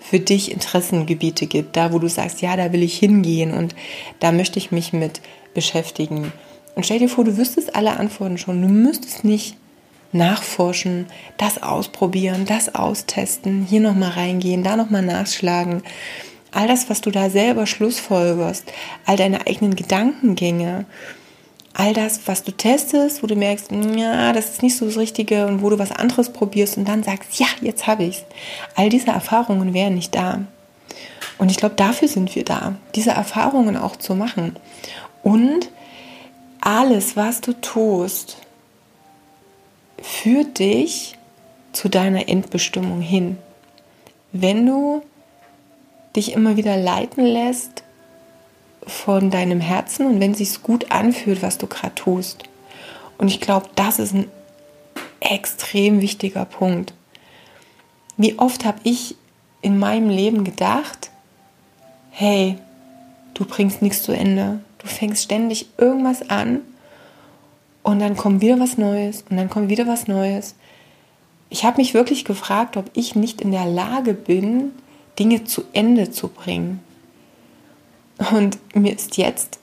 für 0.00 0.20
dich 0.20 0.52
Interessengebiete 0.52 1.46
gibt, 1.46 1.76
da 1.76 1.92
wo 1.92 1.98
du 1.98 2.08
sagst, 2.08 2.40
ja, 2.40 2.56
da 2.56 2.72
will 2.72 2.82
ich 2.82 2.96
hingehen 2.98 3.52
und 3.52 3.74
da 4.20 4.32
möchte 4.32 4.58
ich 4.58 4.70
mich 4.70 4.92
mit 4.92 5.20
beschäftigen. 5.52 6.32
Und 6.76 6.84
stell 6.84 6.98
dir 6.98 7.08
vor, 7.08 7.24
du 7.24 7.36
wüsstest 7.38 7.74
alle 7.74 7.96
Antworten 7.96 8.38
schon, 8.38 8.60
du 8.60 8.68
müsstest 8.68 9.24
nicht 9.24 9.56
nachforschen, 10.12 11.06
das 11.38 11.62
ausprobieren, 11.62 12.44
das 12.44 12.74
austesten, 12.74 13.66
hier 13.68 13.80
nochmal 13.80 14.10
reingehen, 14.10 14.62
da 14.62 14.76
nochmal 14.76 15.02
nachschlagen. 15.02 15.82
All 16.52 16.68
das, 16.68 16.88
was 16.88 17.00
du 17.00 17.10
da 17.10 17.30
selber 17.30 17.66
schlussfolgerst, 17.66 18.72
all 19.06 19.16
deine 19.16 19.46
eigenen 19.46 19.74
Gedankengänge, 19.74 20.84
all 21.72 21.94
das, 21.94 22.20
was 22.26 22.44
du 22.44 22.52
testest, 22.52 23.22
wo 23.22 23.26
du 23.26 23.36
merkst, 23.36 23.70
ja, 23.96 24.34
das 24.34 24.50
ist 24.50 24.62
nicht 24.62 24.76
so 24.76 24.84
das 24.84 24.98
Richtige 24.98 25.46
und 25.46 25.62
wo 25.62 25.70
du 25.70 25.78
was 25.78 25.92
anderes 25.92 26.30
probierst 26.30 26.76
und 26.76 26.86
dann 26.86 27.02
sagst, 27.02 27.38
ja, 27.38 27.46
jetzt 27.62 27.86
habe 27.86 28.04
ich 28.04 28.18
es. 28.18 28.24
All 28.74 28.90
diese 28.90 29.08
Erfahrungen 29.08 29.72
wären 29.72 29.94
nicht 29.94 30.14
da. 30.14 30.40
Und 31.38 31.50
ich 31.50 31.56
glaube, 31.56 31.74
dafür 31.74 32.08
sind 32.08 32.34
wir 32.34 32.44
da, 32.44 32.76
diese 32.94 33.10
Erfahrungen 33.10 33.78
auch 33.78 33.96
zu 33.96 34.14
machen. 34.14 34.56
Und 35.22 35.70
alles, 36.66 37.14
was 37.14 37.40
du 37.40 37.52
tust, 37.52 38.38
führt 40.02 40.58
dich 40.58 41.16
zu 41.72 41.88
deiner 41.88 42.28
Endbestimmung 42.28 43.00
hin. 43.00 43.38
Wenn 44.32 44.66
du 44.66 45.02
dich 46.16 46.32
immer 46.32 46.56
wieder 46.56 46.76
leiten 46.76 47.24
lässt 47.24 47.84
von 48.84 49.30
deinem 49.30 49.60
Herzen 49.60 50.06
und 50.06 50.20
wenn 50.20 50.32
es 50.32 50.38
sich 50.38 50.60
gut 50.60 50.90
anfühlt, 50.90 51.40
was 51.40 51.56
du 51.56 51.68
gerade 51.68 51.94
tust. 51.94 52.42
Und 53.16 53.28
ich 53.28 53.40
glaube, 53.40 53.68
das 53.76 54.00
ist 54.00 54.14
ein 54.14 54.28
extrem 55.20 56.00
wichtiger 56.00 56.46
Punkt. 56.46 56.94
Wie 58.16 58.40
oft 58.40 58.64
habe 58.64 58.80
ich 58.82 59.14
in 59.62 59.78
meinem 59.78 60.08
Leben 60.08 60.42
gedacht, 60.42 61.12
hey, 62.10 62.58
du 63.34 63.44
bringst 63.44 63.82
nichts 63.82 64.02
zu 64.02 64.10
Ende. 64.10 64.58
Du 64.86 64.92
fängst 64.92 65.24
ständig 65.24 65.66
irgendwas 65.78 66.30
an 66.30 66.60
und 67.82 67.98
dann 67.98 68.16
kommt 68.16 68.40
wieder 68.40 68.60
was 68.60 68.78
Neues 68.78 69.24
und 69.28 69.36
dann 69.36 69.50
kommt 69.50 69.68
wieder 69.68 69.88
was 69.88 70.06
Neues. 70.06 70.54
Ich 71.50 71.64
habe 71.64 71.78
mich 71.78 71.92
wirklich 71.92 72.24
gefragt, 72.24 72.76
ob 72.76 72.88
ich 72.94 73.16
nicht 73.16 73.40
in 73.40 73.50
der 73.50 73.66
Lage 73.66 74.14
bin, 74.14 74.70
Dinge 75.18 75.42
zu 75.42 75.64
Ende 75.72 76.12
zu 76.12 76.28
bringen. 76.28 76.84
Und 78.30 78.58
mir 78.76 78.94
ist 78.94 79.16
jetzt 79.16 79.58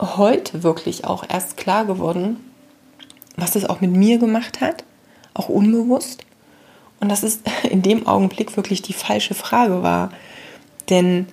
heute 0.00 0.64
wirklich 0.64 1.04
auch 1.04 1.22
erst 1.28 1.56
klar 1.56 1.84
geworden, 1.84 2.38
was 3.36 3.54
es 3.54 3.64
auch 3.64 3.80
mit 3.80 3.92
mir 3.92 4.18
gemacht 4.18 4.60
hat, 4.60 4.82
auch 5.34 5.48
unbewusst. 5.48 6.24
Und 6.98 7.10
dass 7.10 7.22
es 7.22 7.42
in 7.70 7.82
dem 7.82 8.08
Augenblick 8.08 8.56
wirklich 8.56 8.82
die 8.82 8.92
falsche 8.92 9.34
Frage 9.34 9.84
war. 9.84 10.10
Denn 10.90 11.28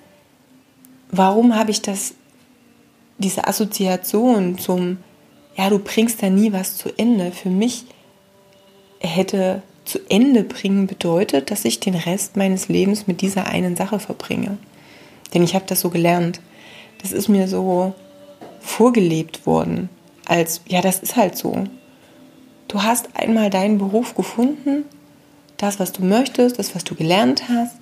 warum 1.10 1.56
habe 1.56 1.72
ich 1.72 1.82
das, 1.82 2.14
diese 3.18 3.46
Assoziation 3.46 4.58
zum, 4.58 4.98
ja, 5.56 5.70
du 5.70 5.78
bringst 5.78 6.22
da 6.22 6.30
nie 6.30 6.52
was 6.52 6.76
zu 6.76 6.90
Ende, 6.96 7.32
für 7.32 7.50
mich 7.50 7.84
hätte 9.00 9.62
zu 9.84 10.00
Ende 10.08 10.42
bringen 10.42 10.86
bedeutet, 10.86 11.50
dass 11.50 11.64
ich 11.64 11.80
den 11.80 11.94
Rest 11.94 12.36
meines 12.36 12.68
Lebens 12.68 13.06
mit 13.06 13.20
dieser 13.20 13.46
einen 13.46 13.76
Sache 13.76 13.98
verbringe. 13.98 14.58
Denn 15.32 15.42
ich 15.42 15.54
habe 15.54 15.64
das 15.66 15.80
so 15.80 15.90
gelernt. 15.90 16.40
Das 17.02 17.12
ist 17.12 17.28
mir 17.28 17.46
so 17.48 17.94
vorgelebt 18.60 19.46
worden. 19.46 19.88
Als, 20.26 20.60
ja, 20.66 20.80
das 20.80 20.98
ist 20.98 21.16
halt 21.16 21.36
so. 21.36 21.64
Du 22.68 22.82
hast 22.82 23.10
einmal 23.14 23.48
deinen 23.48 23.78
Beruf 23.78 24.14
gefunden, 24.14 24.84
das, 25.56 25.78
was 25.78 25.92
du 25.92 26.04
möchtest, 26.04 26.58
das, 26.58 26.74
was 26.74 26.84
du 26.84 26.94
gelernt 26.94 27.44
hast. 27.48 27.76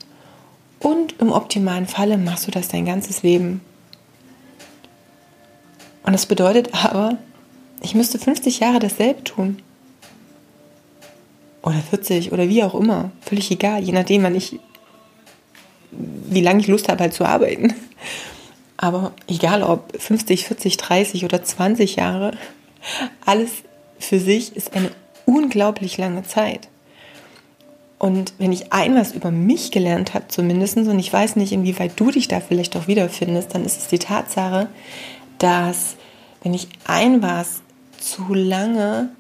Und 0.79 1.15
im 1.21 1.33
optimalen 1.33 1.87
Falle 1.87 2.19
machst 2.19 2.47
du 2.47 2.51
das 2.51 2.69
dein 2.69 2.85
ganzes 2.85 3.23
Leben. 3.23 3.63
Und 6.05 6.13
das 6.13 6.27
bedeutet 6.27 6.71
aber, 6.85 7.19
ich 7.83 7.95
müsste 7.95 8.19
50 8.19 8.61
Jahre 8.61 8.79
dasselbe 8.79 9.25
tun. 9.25 9.61
Oder 11.63 11.81
40 11.91 12.33
oder 12.33 12.49
wie 12.49 12.63
auch 12.63 12.75
immer. 12.75 13.11
Völlig 13.23 13.51
egal, 13.51 13.83
je 13.83 13.93
nachdem, 13.93 14.23
wann 14.23 14.35
ich, 14.35 14.59
wie 15.91 16.43
lange 16.43 16.61
ich 16.61 16.67
Lust 16.67 16.89
habe, 16.89 17.01
halt 17.01 17.15
zu 17.15 17.25
arbeiten. 17.25 17.75
Aber 18.77 19.13
egal 19.29 19.63
ob 19.63 19.99
50, 19.99 20.47
40, 20.47 20.77
30 20.77 21.25
oder 21.25 21.43
20 21.43 21.97
Jahre, 21.97 22.33
alles 23.25 23.51
für 23.99 24.21
sich 24.21 24.55
ist 24.57 24.75
eine 24.75 24.91
unglaublich 25.25 25.97
lange 25.97 26.23
Zeit. 26.25 26.69
Und 27.99 28.35
wenn 28.37 28.53
ich 28.53 28.73
ein 28.73 28.95
was 28.95 29.13
über 29.13 29.31
mich 29.31 29.71
gelernt 29.71 30.13
habe, 30.13 30.29
zumindest, 30.29 30.77
und 30.77 30.99
ich 30.99 31.11
weiß 31.11 31.37
nicht, 31.37 31.53
inwieweit 31.53 31.93
du 31.97 32.11
dich 32.11 32.29
da 32.29 32.41
vielleicht 32.41 32.77
auch 32.77 32.87
wiederfindest, 32.87 33.55
dann 33.55 33.65
ist 33.65 33.79
es 33.79 33.89
die 33.89 33.99
Tatsache, 33.99 34.69
dass 35.39 35.97
wenn 36.43 36.55
ich 36.55 36.69
ein 36.87 37.23
was 37.23 37.63
zu 37.99 38.35
lange 38.35 39.11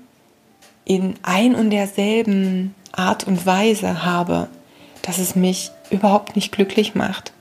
in 0.85 1.14
ein 1.23 1.54
und 1.54 1.71
derselben 1.71 2.75
Art 2.92 3.26
und 3.26 3.47
Weise 3.47 4.04
habe, 4.04 4.49
dass 5.02 5.18
es 5.18 5.35
mich 5.35 5.71
überhaupt 5.90 6.37
nicht 6.37 6.52
glücklich 6.52 6.94
macht 6.94 7.35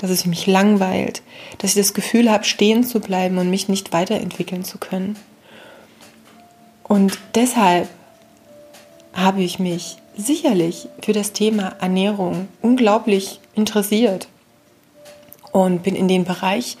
dass 0.00 0.10
es 0.10 0.24
mich 0.24 0.46
langweilt, 0.46 1.20
dass 1.58 1.72
ich 1.72 1.76
das 1.76 1.92
Gefühl 1.92 2.30
habe, 2.30 2.44
stehen 2.44 2.84
zu 2.84 3.00
bleiben 3.00 3.36
und 3.36 3.50
mich 3.50 3.68
nicht 3.68 3.92
weiterentwickeln 3.92 4.64
zu 4.64 4.78
können. 4.78 5.14
Und 6.84 7.18
deshalb 7.34 7.86
habe 9.12 9.42
ich 9.42 9.58
mich 9.58 9.98
sicherlich 10.16 10.88
für 11.02 11.12
das 11.12 11.32
Thema 11.32 11.76
Ernährung 11.80 12.48
unglaublich 12.62 13.40
interessiert 13.54 14.28
und 15.52 15.82
bin 15.82 15.94
in 15.94 16.08
den 16.08 16.24
Bereich 16.24 16.78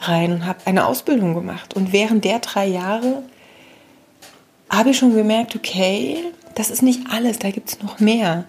rein 0.00 0.32
und 0.32 0.46
habe 0.46 0.60
eine 0.66 0.86
Ausbildung 0.86 1.34
gemacht. 1.34 1.74
Und 1.74 1.92
während 1.92 2.24
der 2.24 2.38
drei 2.40 2.66
Jahre 2.66 3.22
habe 4.68 4.90
ich 4.90 4.98
schon 4.98 5.14
gemerkt, 5.14 5.56
okay, 5.56 6.18
das 6.54 6.70
ist 6.70 6.82
nicht 6.82 7.10
alles, 7.10 7.38
da 7.38 7.50
gibt 7.50 7.68
es 7.68 7.82
noch 7.82 8.00
mehr. 8.00 8.44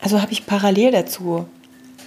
Also 0.00 0.20
habe 0.20 0.32
ich 0.32 0.46
parallel 0.46 0.92
dazu 0.92 1.46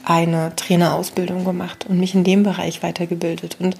eine 0.03 0.55
Trainerausbildung 0.55 1.45
gemacht 1.45 1.85
und 1.87 1.99
mich 1.99 2.13
in 2.13 2.23
dem 2.23 2.43
Bereich 2.43 2.83
weitergebildet. 2.83 3.57
Und 3.59 3.75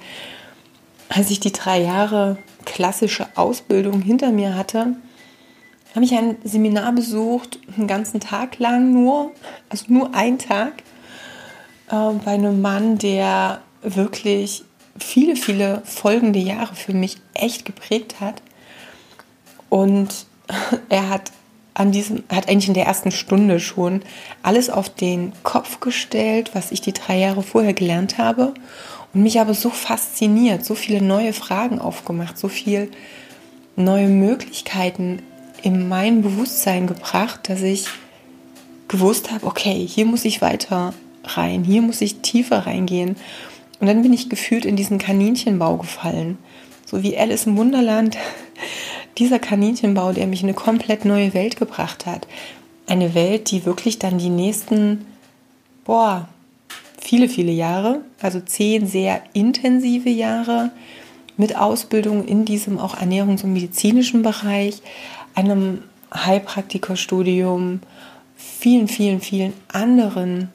als 1.08 1.30
ich 1.30 1.40
die 1.40 1.52
drei 1.52 1.80
Jahre 1.80 2.36
klassische 2.64 3.28
Ausbildung 3.36 4.02
hinter 4.02 4.32
mir 4.32 4.54
hatte, 4.54 4.96
habe 5.94 6.04
ich 6.04 6.14
ein 6.14 6.36
Seminar 6.44 6.92
besucht, 6.92 7.58
einen 7.76 7.86
ganzen 7.86 8.20
Tag 8.20 8.58
lang 8.58 8.92
nur, 8.92 9.32
also 9.70 9.86
nur 9.88 10.14
einen 10.14 10.38
Tag, 10.38 10.82
äh, 11.90 12.12
bei 12.24 12.32
einem 12.32 12.60
Mann, 12.60 12.98
der 12.98 13.62
wirklich 13.82 14.64
viele, 14.98 15.36
viele 15.36 15.82
folgende 15.84 16.38
Jahre 16.38 16.74
für 16.74 16.92
mich 16.92 17.16
echt 17.34 17.64
geprägt 17.64 18.20
hat. 18.20 18.42
Und 19.68 20.26
er 20.88 21.08
hat 21.08 21.32
an 21.74 21.92
diesem, 21.92 22.24
hat 22.30 22.48
eigentlich 22.48 22.68
in 22.68 22.74
der 22.74 22.86
ersten 22.86 23.10
Stunde 23.10 23.60
schon 23.60 24.02
alles 24.42 24.70
auf 24.70 24.88
den 24.88 25.32
Kopf 25.42 25.80
gestellt, 25.80 26.50
was 26.54 26.72
ich 26.72 26.80
die 26.80 26.94
drei 26.94 27.18
Jahre 27.18 27.42
vorher 27.42 27.74
gelernt 27.74 28.16
habe 28.16 28.54
und 29.12 29.22
mich 29.22 29.40
aber 29.40 29.52
so 29.52 29.68
fasziniert, 29.68 30.64
so 30.64 30.74
viele 30.74 31.02
neue 31.02 31.34
Fragen 31.34 31.78
aufgemacht, 31.78 32.38
so 32.38 32.48
viel 32.48 32.90
neue 33.76 34.08
Möglichkeiten 34.08 35.20
in 35.62 35.88
mein 35.88 36.22
Bewusstsein 36.22 36.86
gebracht, 36.86 37.48
dass 37.48 37.60
ich 37.60 37.86
gewusst 38.88 39.30
habe, 39.30 39.46
okay, 39.46 39.86
hier 39.86 40.06
muss 40.06 40.24
ich 40.24 40.40
weiter 40.40 40.94
rein, 41.24 41.64
hier 41.64 41.82
muss 41.82 42.00
ich 42.00 42.20
tiefer 42.20 42.66
reingehen. 42.66 43.16
Und 43.80 43.86
dann 43.86 44.02
bin 44.02 44.12
ich 44.12 44.28
gefühlt 44.28 44.64
in 44.64 44.76
diesen 44.76 44.98
Kaninchenbau 44.98 45.76
gefallen. 45.76 46.38
So 46.86 47.02
wie 47.02 47.16
Alice 47.16 47.46
im 47.46 47.56
Wunderland, 47.56 48.16
dieser 49.18 49.38
Kaninchenbau, 49.38 50.12
der 50.12 50.26
mich 50.26 50.42
in 50.42 50.48
eine 50.48 50.54
komplett 50.54 51.04
neue 51.04 51.34
Welt 51.34 51.56
gebracht 51.56 52.06
hat. 52.06 52.26
Eine 52.86 53.14
Welt, 53.14 53.50
die 53.50 53.66
wirklich 53.66 53.98
dann 53.98 54.18
die 54.18 54.30
nächsten, 54.30 55.06
boah, 55.84 56.28
viele, 56.98 57.28
viele 57.28 57.52
Jahre, 57.52 58.02
also 58.20 58.40
zehn 58.40 58.86
sehr 58.86 59.22
intensive 59.32 60.10
Jahre 60.10 60.70
mit 61.36 61.56
Ausbildung 61.56 62.24
in 62.26 62.44
diesem 62.44 62.78
auch 62.78 62.96
ernährungs- 62.96 63.44
und 63.44 63.52
medizinischen 63.52 64.22
Bereich, 64.22 64.80
einem 65.34 65.82
Heilpraktikerstudium, 66.14 67.80
vielen, 68.36 68.88
vielen, 68.88 69.20
vielen 69.20 69.52
anderen 69.68 70.48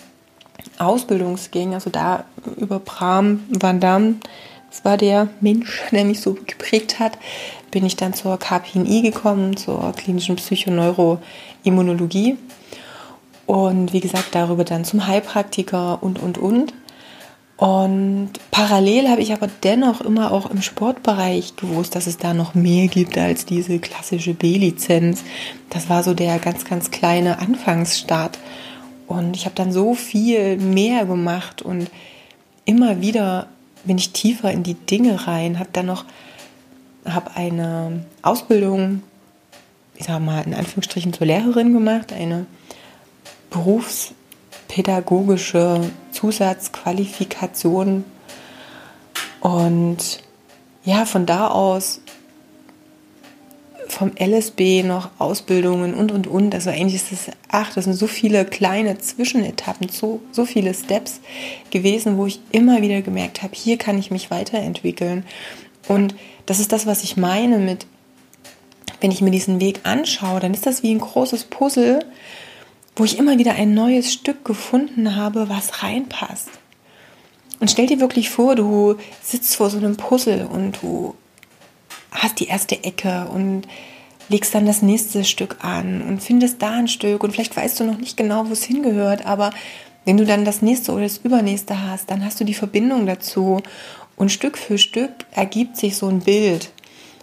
Ausbildungsgängen, 0.81 1.73
also 1.73 1.89
da 1.89 2.25
über 2.57 2.79
Bram 2.79 3.43
Van 3.49 3.79
Damme, 3.79 4.15
das 4.69 4.85
war 4.85 4.97
der 4.97 5.29
Mensch, 5.41 5.81
der 5.91 6.05
mich 6.05 6.21
so 6.21 6.33
geprägt 6.33 6.99
hat, 6.99 7.17
bin 7.71 7.85
ich 7.85 7.95
dann 7.95 8.13
zur 8.13 8.37
KPNI 8.37 9.01
gekommen, 9.01 9.57
zur 9.57 9.93
klinischen 9.93 10.35
Psychoneuroimmunologie 10.35 12.37
und 13.45 13.93
wie 13.93 13.99
gesagt 13.99 14.33
darüber 14.33 14.63
dann 14.63 14.85
zum 14.85 15.07
Heilpraktiker 15.07 16.01
und 16.01 16.19
und 16.19 16.37
und. 16.37 16.73
Und 17.57 18.31
parallel 18.49 19.07
habe 19.07 19.21
ich 19.21 19.33
aber 19.33 19.47
dennoch 19.63 20.01
immer 20.01 20.31
auch 20.31 20.49
im 20.49 20.63
Sportbereich 20.63 21.55
gewusst, 21.57 21.95
dass 21.95 22.07
es 22.07 22.17
da 22.17 22.33
noch 22.33 22.55
mehr 22.55 22.87
gibt 22.87 23.19
als 23.19 23.45
diese 23.45 23.77
klassische 23.77 24.33
B-Lizenz. 24.33 25.23
Das 25.69 25.87
war 25.87 26.01
so 26.01 26.15
der 26.15 26.39
ganz, 26.39 26.65
ganz 26.65 26.89
kleine 26.89 27.37
Anfangsstart. 27.37 28.39
Und 29.11 29.35
ich 29.35 29.43
habe 29.43 29.55
dann 29.55 29.73
so 29.73 29.93
viel 29.93 30.55
mehr 30.55 31.05
gemacht 31.05 31.61
und 31.61 31.91
immer 32.63 33.01
wieder 33.01 33.47
bin 33.83 33.97
ich 33.97 34.13
tiefer 34.13 34.51
in 34.51 34.63
die 34.63 34.75
Dinge 34.75 35.27
rein, 35.27 35.59
habe 35.59 35.69
dann 35.73 35.87
noch 35.87 36.05
habe 37.05 37.31
eine 37.35 38.05
Ausbildung, 38.21 39.03
ich 39.95 40.05
sage 40.05 40.23
mal 40.23 40.45
in 40.45 40.53
Anführungsstrichen 40.53 41.11
zur 41.11 41.27
Lehrerin 41.27 41.73
gemacht, 41.73 42.13
eine 42.13 42.45
Berufs 43.49 44.13
pädagogische 44.69 45.91
Zusatzqualifikation. 46.13 48.05
Und 49.41 50.23
ja, 50.85 51.03
von 51.03 51.25
da 51.25 51.49
aus 51.49 51.99
vom 53.91 54.11
LSB 54.17 54.83
noch 54.83 55.09
Ausbildungen 55.19 55.93
und 55.93 56.11
und 56.11 56.25
und. 56.25 56.55
Also 56.55 56.69
eigentlich 56.69 56.95
ist 56.95 57.11
das, 57.11 57.35
ach, 57.49 57.73
das 57.73 57.83
sind 57.85 57.93
so 57.93 58.07
viele 58.07 58.45
kleine 58.45 58.97
Zwischenetappen, 58.97 59.89
so, 59.89 60.21
so 60.31 60.45
viele 60.45 60.73
Steps 60.73 61.19
gewesen, 61.71 62.17
wo 62.17 62.25
ich 62.25 62.39
immer 62.51 62.81
wieder 62.81 63.01
gemerkt 63.01 63.43
habe, 63.43 63.53
hier 63.53 63.77
kann 63.77 63.99
ich 63.99 64.09
mich 64.09 64.31
weiterentwickeln. 64.31 65.25
Und 65.87 66.15
das 66.45 66.59
ist 66.59 66.71
das, 66.71 66.85
was 66.85 67.03
ich 67.03 67.17
meine 67.17 67.57
mit, 67.57 67.85
wenn 69.01 69.11
ich 69.11 69.21
mir 69.21 69.31
diesen 69.31 69.59
Weg 69.59 69.81
anschaue, 69.83 70.39
dann 70.39 70.53
ist 70.53 70.65
das 70.65 70.83
wie 70.83 70.91
ein 70.91 70.99
großes 70.99 71.45
Puzzle, 71.45 72.05
wo 72.95 73.03
ich 73.03 73.17
immer 73.17 73.37
wieder 73.37 73.55
ein 73.55 73.73
neues 73.73 74.13
Stück 74.13 74.45
gefunden 74.45 75.15
habe, 75.15 75.49
was 75.49 75.83
reinpasst. 75.83 76.49
Und 77.59 77.69
stell 77.69 77.87
dir 77.87 77.99
wirklich 77.99 78.29
vor, 78.29 78.55
du 78.55 78.95
sitzt 79.21 79.55
vor 79.55 79.69
so 79.69 79.77
einem 79.77 79.97
Puzzle 79.97 80.47
und 80.51 80.81
du 80.81 81.13
hast 82.11 82.39
die 82.39 82.47
erste 82.47 82.83
Ecke 82.83 83.27
und 83.33 83.67
legst 84.29 84.53
dann 84.53 84.65
das 84.65 84.81
nächste 84.81 85.23
Stück 85.23 85.57
an 85.61 86.01
und 86.01 86.21
findest 86.21 86.61
da 86.61 86.71
ein 86.71 86.87
Stück 86.87 87.23
und 87.23 87.31
vielleicht 87.31 87.55
weißt 87.55 87.79
du 87.79 87.83
noch 87.83 87.97
nicht 87.97 88.17
genau, 88.17 88.47
wo 88.47 88.53
es 88.53 88.63
hingehört, 88.63 89.25
aber 89.25 89.51
wenn 90.05 90.17
du 90.17 90.25
dann 90.25 90.45
das 90.45 90.61
nächste 90.61 90.93
oder 90.93 91.03
das 91.03 91.17
übernächste 91.17 91.87
hast, 91.87 92.09
dann 92.09 92.25
hast 92.25 92.39
du 92.39 92.43
die 92.43 92.53
Verbindung 92.53 93.05
dazu 93.05 93.61
und 94.15 94.31
Stück 94.31 94.57
für 94.57 94.77
Stück 94.77 95.11
ergibt 95.31 95.77
sich 95.77 95.97
so 95.97 96.07
ein 96.07 96.21
Bild. 96.21 96.71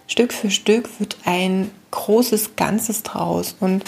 Stück 0.07 0.33
für 0.33 0.49
Stück 0.49 0.99
wird 0.99 1.17
ein 1.25 1.71
großes 1.91 2.55
Ganzes 2.55 3.03
draus 3.03 3.55
und 3.59 3.83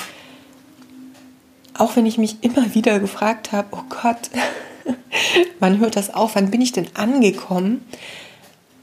auch 1.74 1.96
wenn 1.96 2.06
ich 2.06 2.18
mich 2.18 2.38
immer 2.42 2.74
wieder 2.76 3.00
gefragt 3.00 3.52
habe, 3.52 3.70
oh 3.72 3.84
Gott, 3.90 4.30
wann 5.60 5.80
hört 5.80 5.96
das 5.96 6.14
auf, 6.14 6.36
wann 6.36 6.52
bin 6.52 6.62
ich 6.62 6.72
denn 6.72 6.88
angekommen, 6.96 7.86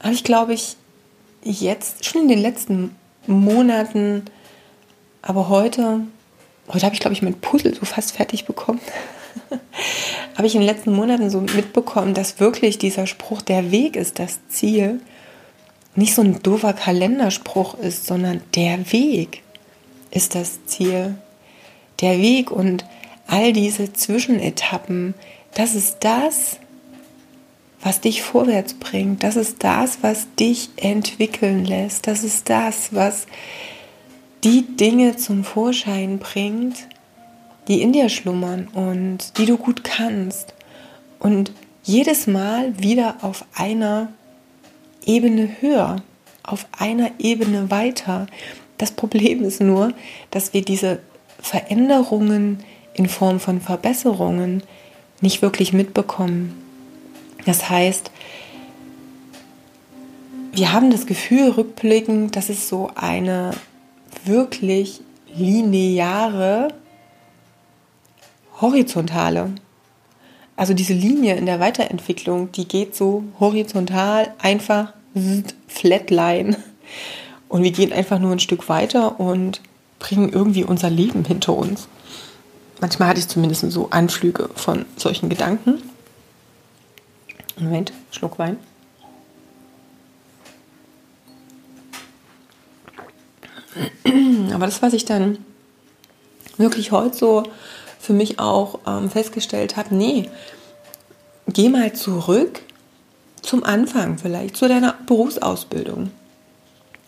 habe 0.01 0.13
ich, 0.13 0.23
glaube 0.23 0.53
ich, 0.53 0.77
jetzt, 1.43 2.05
schon 2.05 2.23
in 2.23 2.27
den 2.27 2.41
letzten 2.41 2.95
Monaten, 3.27 4.25
aber 5.21 5.49
heute, 5.49 6.01
heute 6.67 6.85
habe 6.85 6.95
ich, 6.95 7.01
glaube 7.01 7.13
ich, 7.13 7.21
mein 7.21 7.39
Puzzle 7.39 7.75
so 7.75 7.85
fast 7.85 8.13
fertig 8.13 8.45
bekommen, 8.45 8.79
habe 10.35 10.47
ich 10.47 10.55
in 10.55 10.61
den 10.61 10.69
letzten 10.69 10.93
Monaten 10.93 11.29
so 11.29 11.41
mitbekommen, 11.41 12.13
dass 12.13 12.39
wirklich 12.39 12.77
dieser 12.77 13.07
Spruch, 13.07 13.41
der 13.41 13.71
Weg 13.71 13.95
ist 13.95 14.19
das 14.19 14.39
Ziel, 14.49 15.01
nicht 15.95 16.15
so 16.15 16.21
ein 16.21 16.41
doofer 16.41 16.73
Kalenderspruch 16.73 17.75
ist, 17.75 18.05
sondern 18.05 18.41
der 18.55 18.91
Weg 18.91 19.43
ist 20.11 20.35
das 20.35 20.65
Ziel. 20.65 21.15
Der 21.99 22.19
Weg 22.19 22.51
und 22.51 22.85
all 23.27 23.53
diese 23.53 23.91
Zwischenetappen, 23.91 25.13
das 25.53 25.75
ist 25.75 25.97
das, 26.01 26.57
was 27.81 28.01
dich 28.01 28.21
vorwärts 28.21 28.73
bringt. 28.73 29.23
Das 29.23 29.35
ist 29.35 29.63
das, 29.63 29.99
was 30.01 30.27
dich 30.35 30.69
entwickeln 30.75 31.65
lässt. 31.65 32.07
Das 32.07 32.23
ist 32.23 32.49
das, 32.49 32.93
was 32.93 33.25
die 34.43 34.63
Dinge 34.75 35.15
zum 35.15 35.43
Vorschein 35.43 36.19
bringt, 36.19 36.87
die 37.67 37.81
in 37.81 37.93
dir 37.93 38.09
schlummern 38.09 38.67
und 38.73 39.37
die 39.37 39.45
du 39.45 39.57
gut 39.57 39.83
kannst. 39.83 40.53
Und 41.19 41.51
jedes 41.83 42.27
Mal 42.27 42.77
wieder 42.79 43.17
auf 43.21 43.45
einer 43.55 44.09
Ebene 45.05 45.49
höher, 45.59 45.97
auf 46.43 46.65
einer 46.77 47.11
Ebene 47.19 47.71
weiter. 47.71 48.27
Das 48.77 48.91
Problem 48.91 49.43
ist 49.43 49.61
nur, 49.61 49.93
dass 50.31 50.53
wir 50.53 50.63
diese 50.63 50.99
Veränderungen 51.41 52.63
in 52.93 53.07
Form 53.07 53.39
von 53.39 53.61
Verbesserungen 53.61 54.63
nicht 55.21 55.41
wirklich 55.41 55.73
mitbekommen. 55.73 56.68
Das 57.49 57.67
heißt, 57.67 58.11
wir 60.51 60.71
haben 60.71 60.91
das 60.91 61.07
Gefühl 61.07 61.49
rückblickend, 61.49 62.35
dass 62.35 62.49
es 62.49 62.69
so 62.69 62.91
eine 62.93 63.55
wirklich 64.23 65.01
lineare, 65.33 66.67
horizontale, 68.61 69.49
also 70.57 70.75
diese 70.75 70.93
Linie 70.93 71.37
in 71.37 71.47
der 71.47 71.59
Weiterentwicklung, 71.59 72.51
die 72.51 72.67
geht 72.67 72.95
so 72.95 73.23
horizontal, 73.39 74.31
einfach 74.37 74.93
flatline. 75.67 76.55
Und 77.47 77.63
wir 77.63 77.71
gehen 77.71 77.91
einfach 77.91 78.19
nur 78.19 78.31
ein 78.31 78.39
Stück 78.39 78.69
weiter 78.69 79.19
und 79.19 79.59
bringen 79.97 80.31
irgendwie 80.31 80.65
unser 80.65 80.91
Leben 80.91 81.25
hinter 81.25 81.55
uns. 81.55 81.87
Manchmal 82.79 83.07
hatte 83.07 83.21
ich 83.21 83.27
zumindest 83.27 83.71
so 83.71 83.89
Anflüge 83.89 84.51
von 84.53 84.85
solchen 84.97 85.29
Gedanken. 85.29 85.81
Moment, 87.59 87.93
Schluck 88.11 88.39
Wein. 88.39 88.57
Aber 94.53 94.65
das, 94.65 94.81
was 94.81 94.93
ich 94.93 95.05
dann 95.05 95.37
wirklich 96.57 96.91
heute 96.91 97.15
so 97.15 97.43
für 97.99 98.13
mich 98.13 98.39
auch 98.39 98.79
ähm, 98.87 99.09
festgestellt 99.09 99.77
habe, 99.77 99.95
nee, 99.95 100.29
geh 101.47 101.69
mal 101.69 101.93
zurück 101.93 102.61
zum 103.41 103.63
Anfang 103.63 104.17
vielleicht, 104.17 104.57
zu 104.57 104.67
deiner 104.67 104.95
Berufsausbildung. 105.05 106.11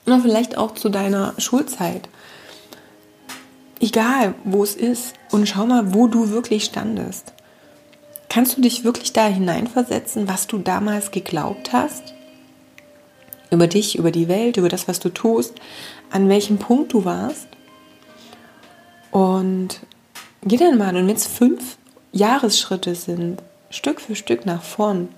Oder 0.05 0.19
vielleicht 0.19 0.57
auch 0.57 0.73
zu 0.73 0.89
deiner 0.89 1.33
Schulzeit. 1.37 2.09
Egal, 3.79 4.35
wo 4.43 4.63
es 4.63 4.75
ist. 4.75 5.13
Und 5.31 5.47
schau 5.47 5.65
mal, 5.65 5.93
wo 5.93 6.07
du 6.07 6.29
wirklich 6.29 6.65
standest. 6.65 7.33
Kannst 8.32 8.56
du 8.56 8.62
dich 8.62 8.86
wirklich 8.86 9.12
da 9.12 9.28
hineinversetzen, 9.28 10.26
was 10.26 10.48
du 10.48 10.58
damals 10.58 11.12
geglaubt 11.12 11.74
hast? 11.74 12.13
Über 13.50 13.67
dich, 13.67 13.98
über 13.98 14.10
die 14.10 14.30
Welt, 14.30 14.56
über 14.56 14.70
das, 14.70 14.88
was 14.88 15.02
du 15.02 15.10
tust, 15.10 15.56
an 16.12 16.30
welchem 16.30 16.58
Punkt 16.58 16.94
du 16.94 17.04
warst? 17.04 17.50
Und 19.12 19.82
geh 20.44 20.56
dann 20.56 20.78
mal, 20.78 20.96
und 20.96 21.10
wenn 21.10 21.15
es 21.17 21.28
fünf 21.28 21.76
Jahresschritte 22.13 22.96
sind, 22.96 23.44
Stück 23.70 24.00
für 24.00 24.15
Stück 24.15 24.46
nach 24.46 24.63
vorn, 24.63 25.10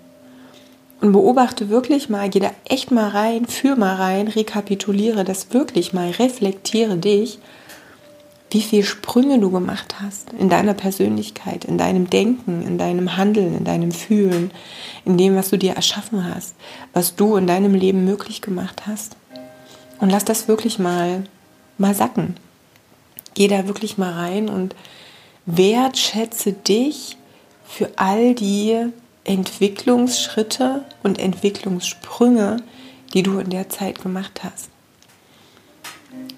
und 1.00 1.12
beobachte 1.12 1.70
wirklich 1.70 2.10
mal, 2.10 2.32
geh 2.32 2.40
da 2.40 2.50
echt 2.66 2.90
mal 2.90 3.10
rein, 3.10 3.46
führ 3.46 3.76
mal 3.76 3.96
rein, 3.96 4.28
rekapituliere 4.28 5.24
das 5.24 5.54
wirklich 5.54 5.94
mal, 5.94 6.10
reflektiere 6.10 6.98
dich, 6.98 7.38
wie 8.54 8.62
viele 8.62 8.84
Sprünge 8.84 9.40
du 9.40 9.50
gemacht 9.50 9.96
hast 10.00 10.32
in 10.34 10.48
deiner 10.48 10.76
Persönlichkeit, 10.76 11.66
in 11.66 11.78
deinem 11.78 12.10
Denken, 12.10 12.62
in 12.62 12.78
deinem 12.78 13.18
Handeln, 13.18 13.58
in 13.58 13.64
deinem 13.64 13.92
Fühlen, 13.92 14.52
in 15.06 15.18
dem, 15.18 15.36
was 15.36 15.50
du 15.50 15.58
dir 15.58 15.74
erschaffen 15.74 16.24
hast, 16.24 16.54
was 16.94 17.16
du 17.16 17.36
in 17.36 17.48
deinem 17.48 17.74
Leben 17.74 18.06
möglich 18.06 18.42
gemacht 18.42 18.84
hast. 18.86 19.16
Und 20.00 20.12
lass 20.12 20.24
das 20.24 20.48
wirklich 20.48 20.78
mal, 20.78 21.24
mal 21.80 21.96
sacken. 21.96 22.38
Geh 23.34 23.48
da 23.48 23.68
wirklich 23.68 23.98
mal 23.98 24.14
rein 24.14 24.50
und 24.50 24.76
wertschätze 25.48 26.54
dich 26.54 27.18
für 27.66 27.90
all 27.96 28.36
die 28.36 28.86
Entwicklungsschritte 29.24 30.84
und 31.02 31.18
Entwicklungssprünge, 31.18 32.58
die 33.14 33.24
du 33.24 33.40
in 33.40 33.50
der 33.50 33.70
Zeit 33.70 34.02
gemacht 34.02 34.42
hast. 34.44 34.70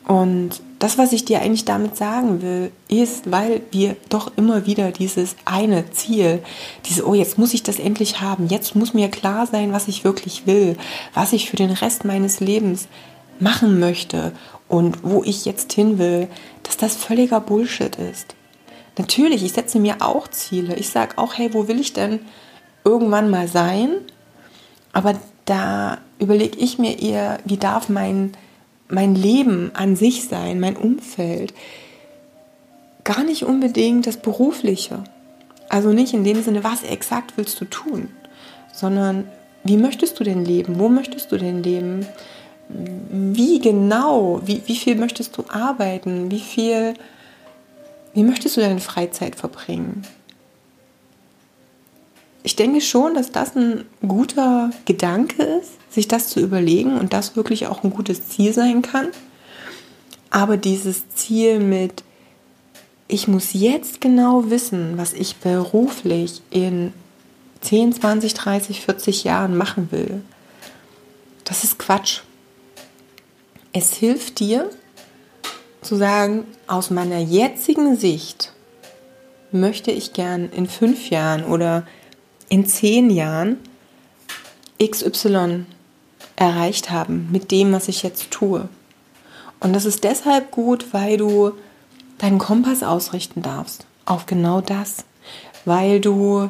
Und 0.07 0.61
das, 0.85 0.99
was 0.99 1.13
ich 1.13 1.25
dir 1.25 1.41
eigentlich 1.41 1.65
damit 1.65 1.97
sagen 1.97 2.43
will, 2.43 2.71
ist, 2.89 3.31
weil 3.31 3.61
wir 3.71 3.95
doch 4.07 4.31
immer 4.37 4.67
wieder 4.67 4.91
dieses 4.91 5.35
eine 5.43 5.89
Ziel, 5.89 6.43
diese, 6.85 7.07
oh, 7.07 7.15
jetzt 7.15 7.39
muss 7.39 7.55
ich 7.55 7.63
das 7.63 7.79
endlich 7.79 8.21
haben, 8.21 8.45
jetzt 8.49 8.75
muss 8.75 8.93
mir 8.93 9.09
klar 9.09 9.47
sein, 9.47 9.73
was 9.73 9.87
ich 9.87 10.03
wirklich 10.03 10.45
will, 10.45 10.77
was 11.15 11.33
ich 11.33 11.49
für 11.49 11.55
den 11.55 11.71
Rest 11.71 12.05
meines 12.05 12.39
Lebens 12.39 12.87
machen 13.39 13.79
möchte 13.79 14.31
und 14.67 15.03
wo 15.03 15.23
ich 15.23 15.43
jetzt 15.45 15.73
hin 15.73 15.97
will, 15.97 16.27
dass 16.61 16.77
das 16.77 16.95
völliger 16.95 17.39
Bullshit 17.39 17.95
ist. 17.95 18.35
Natürlich, 18.95 19.43
ich 19.43 19.53
setze 19.53 19.79
mir 19.79 19.95
auch 20.01 20.27
Ziele. 20.27 20.75
Ich 20.75 20.89
sage 20.89 21.17
auch, 21.17 21.33
hey, 21.35 21.51
wo 21.51 21.67
will 21.67 21.79
ich 21.79 21.93
denn 21.93 22.19
irgendwann 22.83 23.31
mal 23.31 23.47
sein. 23.47 23.89
Aber 24.93 25.15
da 25.45 25.97
überlege 26.19 26.59
ich 26.59 26.77
mir 26.77 26.99
eher, 27.01 27.39
wie 27.43 27.57
darf 27.57 27.89
mein, 27.89 28.33
mein 28.87 29.15
Leben 29.15 29.71
an 29.73 29.95
sich 29.95 30.27
sein, 30.27 30.59
mein 30.59 30.77
Umfeld. 30.77 31.53
Gar 33.03 33.23
nicht 33.23 33.43
unbedingt 33.43 34.07
das 34.07 34.17
Berufliche. 34.17 35.03
Also 35.69 35.91
nicht 35.93 36.13
in 36.13 36.23
dem 36.23 36.43
Sinne, 36.43 36.63
was 36.63 36.83
exakt 36.83 37.33
willst 37.37 37.59
du 37.59 37.65
tun, 37.65 38.09
sondern 38.71 39.27
wie 39.63 39.77
möchtest 39.77 40.19
du 40.19 40.23
denn 40.23 40.45
leben? 40.45 40.79
Wo 40.79 40.89
möchtest 40.89 41.31
du 41.31 41.37
denn 41.37 41.63
leben? 41.63 42.05
Wie 42.69 43.59
genau? 43.59 44.41
Wie, 44.45 44.61
wie 44.65 44.75
viel 44.75 44.95
möchtest 44.95 45.37
du 45.37 45.45
arbeiten? 45.49 46.29
Wie 46.29 46.39
viel, 46.39 46.93
wie 48.13 48.23
möchtest 48.23 48.57
du 48.57 48.61
deine 48.61 48.79
Freizeit 48.79 49.35
verbringen? 49.35 50.03
Ich 52.45 52.55
denke 52.55 52.79
schon, 52.79 53.15
dass 53.15 53.31
das 53.31 53.55
ein 53.55 53.85
guter 54.07 54.69
Gedanke 54.85 55.41
ist, 55.41 55.71
sich 55.89 56.07
das 56.07 56.27
zu 56.27 56.39
überlegen 56.39 56.99
und 56.99 57.11
das 57.11 57.35
wirklich 57.35 57.65
auch 57.65 57.83
ein 57.83 57.89
gutes 57.89 58.29
Ziel 58.29 58.53
sein 58.53 58.83
kann. 58.83 59.07
Aber 60.29 60.55
dieses 60.55 61.09
Ziel 61.09 61.59
mit, 61.59 62.03
ich 63.07 63.27
muss 63.27 63.53
jetzt 63.53 63.99
genau 63.99 64.51
wissen, 64.51 64.95
was 64.95 65.13
ich 65.13 65.37
beruflich 65.37 66.43
in 66.51 66.93
10, 67.61 67.93
20, 67.93 68.35
30, 68.35 68.81
40 68.81 69.23
Jahren 69.23 69.57
machen 69.57 69.91
will, 69.91 70.21
das 71.45 71.63
ist 71.63 71.79
Quatsch. 71.79 72.21
Es 73.73 73.95
hilft 73.95 74.39
dir 74.39 74.69
zu 75.81 75.95
sagen, 75.95 76.45
aus 76.67 76.91
meiner 76.91 77.19
jetzigen 77.19 77.97
Sicht 77.97 78.53
möchte 79.51 79.89
ich 79.89 80.13
gern 80.13 80.47
in 80.51 80.67
fünf 80.67 81.09
Jahren 81.09 81.43
oder 81.43 81.87
in 82.49 82.65
zehn 82.65 83.09
Jahren 83.09 83.57
XY 84.81 85.65
erreicht 86.35 86.91
haben 86.91 87.29
mit 87.31 87.51
dem, 87.51 87.71
was 87.71 87.87
ich 87.87 88.03
jetzt 88.03 88.31
tue. 88.31 88.67
Und 89.59 89.73
das 89.73 89.85
ist 89.85 90.03
deshalb 90.03 90.51
gut, 90.51 90.93
weil 90.93 91.17
du 91.17 91.53
deinen 92.17 92.39
Kompass 92.39 92.83
ausrichten 92.83 93.41
darfst 93.41 93.85
auf 94.05 94.25
genau 94.25 94.61
das, 94.61 95.05
weil 95.65 95.99
du 95.99 96.49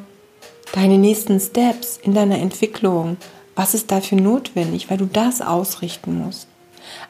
deine 0.73 0.97
nächsten 0.97 1.39
Steps 1.39 1.97
in 1.97 2.13
deiner 2.13 2.39
Entwicklung, 2.39 3.17
was 3.55 3.73
ist 3.73 3.91
dafür 3.91 4.19
notwendig, 4.19 4.89
weil 4.89 4.97
du 4.97 5.05
das 5.05 5.41
ausrichten 5.41 6.17
musst. 6.17 6.47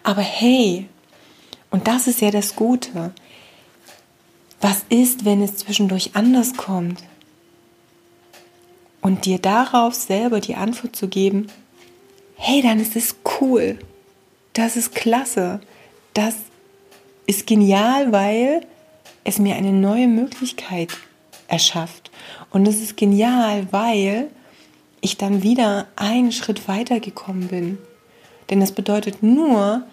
Aber 0.04 0.22
hey, 0.22 0.88
und 1.72 1.88
das 1.88 2.08
ist 2.08 2.22
ja 2.22 2.32
das 2.32 2.56
Gute, 2.56 3.12
was 4.62 4.86
ist, 4.90 5.26
wenn 5.26 5.42
es 5.42 5.58
zwischendurch 5.58 6.12
anders 6.14 6.56
kommt? 6.56 7.04
Und 9.06 9.26
dir 9.26 9.38
darauf 9.38 9.94
selber 9.94 10.40
die 10.40 10.56
Antwort 10.56 10.96
zu 10.96 11.08
geben, 11.08 11.46
hey, 12.38 12.64
dann 12.64 12.80
ist 12.80 12.96
es 12.96 13.18
cool, 13.40 13.78
das 14.54 14.76
ist 14.76 14.96
klasse, 14.96 15.60
das 16.16 16.34
ist 17.28 17.46
genial, 17.46 18.12
weil 18.12 18.66
es 19.24 19.38
mir 19.38 19.58
eine 19.58 19.74
neue 19.74 20.08
Möglichkeit 20.08 20.90
erschafft. 21.48 22.10
Und 22.50 22.68
es 22.68 22.82
ist 22.82 22.98
genial, 22.98 23.68
weil 23.70 24.32
ich 25.02 25.18
dann 25.18 25.44
wieder 25.44 25.86
einen 25.96 26.32
Schritt 26.32 26.68
weiter 26.68 27.00
gekommen 27.00 27.50
bin. 27.50 27.78
Denn 28.50 28.60
das 28.60 28.72
bedeutet 28.72 29.22
nur, 29.22 29.84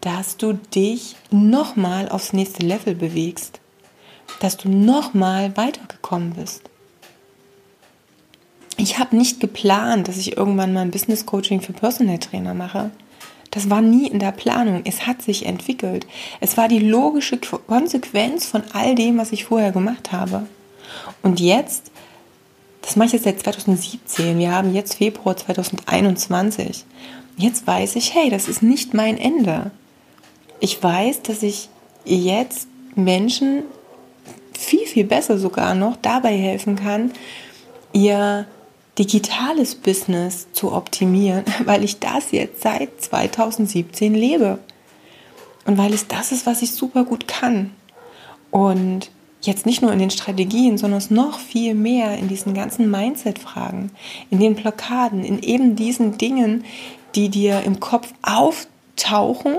dass 0.00 0.36
du 0.36 0.52
dich 0.52 1.16
nochmal 1.32 2.08
aufs 2.08 2.32
nächste 2.32 2.64
Level 2.64 2.94
bewegst. 2.94 3.58
Dass 4.38 4.56
du 4.56 4.68
nochmal 4.68 5.56
weitergekommen 5.56 6.34
bist 6.34 6.70
ich 8.76 8.98
habe 8.98 9.16
nicht 9.16 9.40
geplant, 9.40 10.08
dass 10.08 10.16
ich 10.16 10.36
irgendwann 10.36 10.72
mal 10.72 10.80
ein 10.80 10.90
Business 10.90 11.26
Coaching 11.26 11.60
für 11.60 11.72
Personal 11.72 12.18
Trainer 12.18 12.54
mache. 12.54 12.90
Das 13.50 13.70
war 13.70 13.80
nie 13.80 14.08
in 14.08 14.18
der 14.18 14.32
Planung. 14.32 14.82
Es 14.84 15.06
hat 15.06 15.22
sich 15.22 15.46
entwickelt. 15.46 16.06
Es 16.40 16.56
war 16.56 16.66
die 16.66 16.80
logische 16.80 17.38
Konsequenz 17.38 18.46
von 18.46 18.64
all 18.72 18.96
dem, 18.96 19.16
was 19.16 19.30
ich 19.30 19.44
vorher 19.44 19.70
gemacht 19.70 20.10
habe. 20.10 20.46
Und 21.22 21.38
jetzt, 21.38 21.92
das 22.82 22.96
mache 22.96 23.08
ich 23.08 23.12
jetzt 23.12 23.24
seit 23.24 23.40
2017. 23.40 24.38
Wir 24.38 24.50
haben 24.50 24.74
jetzt 24.74 24.94
Februar 24.94 25.36
2021. 25.36 26.84
Jetzt 27.36 27.66
weiß 27.66 27.94
ich, 27.94 28.14
hey, 28.14 28.28
das 28.28 28.48
ist 28.48 28.62
nicht 28.62 28.92
mein 28.92 29.18
Ende. 29.18 29.70
Ich 30.58 30.82
weiß, 30.82 31.22
dass 31.22 31.44
ich 31.44 31.68
jetzt 32.04 32.66
Menschen 32.96 33.62
viel, 34.58 34.86
viel 34.86 35.04
besser 35.04 35.38
sogar 35.38 35.74
noch 35.74 35.96
dabei 35.96 36.36
helfen 36.36 36.76
kann, 36.76 37.12
ihr 37.92 38.46
digitales 38.98 39.74
Business 39.74 40.46
zu 40.52 40.72
optimieren, 40.72 41.44
weil 41.64 41.84
ich 41.84 41.98
das 41.98 42.32
jetzt 42.32 42.62
seit 42.62 43.00
2017 43.02 44.14
lebe. 44.14 44.58
Und 45.66 45.78
weil 45.78 45.94
es 45.94 46.06
das 46.06 46.32
ist, 46.32 46.46
was 46.46 46.62
ich 46.62 46.72
super 46.72 47.04
gut 47.04 47.26
kann. 47.26 47.70
Und 48.50 49.10
jetzt 49.40 49.66
nicht 49.66 49.82
nur 49.82 49.92
in 49.92 49.98
den 49.98 50.10
Strategien, 50.10 50.78
sondern 50.78 50.98
es 50.98 51.10
noch 51.10 51.38
viel 51.38 51.74
mehr 51.74 52.16
in 52.18 52.28
diesen 52.28 52.54
ganzen 52.54 52.90
Mindset-Fragen, 52.90 53.90
in 54.30 54.40
den 54.40 54.54
Blockaden, 54.54 55.24
in 55.24 55.40
eben 55.40 55.76
diesen 55.76 56.18
Dingen, 56.18 56.64
die 57.14 57.28
dir 57.28 57.62
im 57.62 57.80
Kopf 57.80 58.12
auftauchen, 58.22 59.56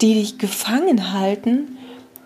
die 0.00 0.14
dich 0.14 0.38
gefangen 0.38 1.12
halten 1.12 1.78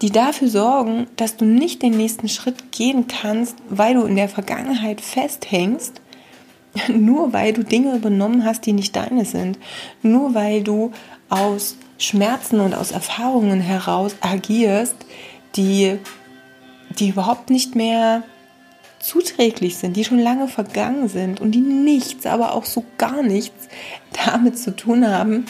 die 0.02 0.10
dafür 0.10 0.48
sorgen, 0.48 1.06
dass 1.16 1.36
du 1.36 1.44
nicht 1.44 1.82
den 1.82 1.96
nächsten 1.96 2.28
Schritt 2.28 2.72
gehen 2.72 3.06
kannst, 3.06 3.56
weil 3.68 3.94
du 3.94 4.02
in 4.02 4.16
der 4.16 4.28
Vergangenheit 4.28 5.00
festhängst, 5.00 6.00
nur 6.88 7.32
weil 7.32 7.52
du 7.52 7.62
Dinge 7.62 7.96
übernommen 7.96 8.44
hast, 8.44 8.66
die 8.66 8.72
nicht 8.72 8.96
deine 8.96 9.24
sind, 9.24 9.58
nur 10.02 10.34
weil 10.34 10.62
du 10.62 10.92
aus 11.28 11.76
Schmerzen 11.98 12.60
und 12.60 12.74
aus 12.74 12.90
Erfahrungen 12.90 13.60
heraus 13.60 14.16
agierst, 14.20 14.96
die, 15.56 15.98
die 16.98 17.10
überhaupt 17.10 17.50
nicht 17.50 17.76
mehr 17.76 18.24
zuträglich 19.00 19.76
sind, 19.76 19.96
die 19.96 20.04
schon 20.04 20.18
lange 20.18 20.48
vergangen 20.48 21.08
sind 21.08 21.40
und 21.40 21.52
die 21.52 21.60
nichts, 21.60 22.26
aber 22.26 22.54
auch 22.54 22.64
so 22.64 22.84
gar 22.98 23.22
nichts 23.22 23.68
damit 24.26 24.58
zu 24.58 24.74
tun 24.74 25.06
haben, 25.06 25.44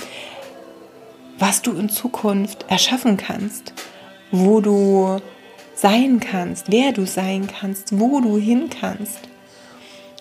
was 1.38 1.62
du 1.62 1.72
in 1.72 1.88
Zukunft 1.88 2.66
erschaffen 2.68 3.16
kannst, 3.16 3.72
wo 4.34 4.60
du 4.60 5.18
sein 5.76 6.18
kannst, 6.18 6.70
wer 6.70 6.92
du 6.92 7.06
sein 7.06 7.46
kannst, 7.46 7.98
wo 7.98 8.20
du 8.20 8.36
hin 8.36 8.68
kannst. 8.68 9.20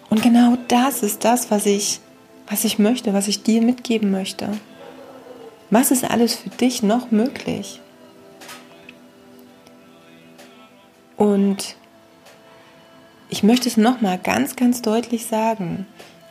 Und 0.10 0.22
genau 0.22 0.58
das 0.68 1.02
ist 1.02 1.26
das, 1.26 1.50
was 1.50 1.66
ich, 1.66 2.00
was 2.48 2.64
ich 2.64 2.78
möchte, 2.78 3.14
was 3.14 3.28
ich 3.28 3.42
dir 3.42 3.62
mitgeben 3.62 4.12
möchte. 4.12 4.50
Was 5.72 5.90
ist 5.90 6.04
alles 6.04 6.36
für 6.36 6.50
dich 6.50 6.84
noch 6.84 7.10
möglich? 7.10 7.80
Und 11.18 11.76
ich 13.30 13.42
möchte 13.42 13.68
es 13.68 13.78
nochmal 13.78 14.20
ganz, 14.20 14.56
ganz 14.56 14.84
deutlich 14.84 15.26
sagen. 15.26 15.88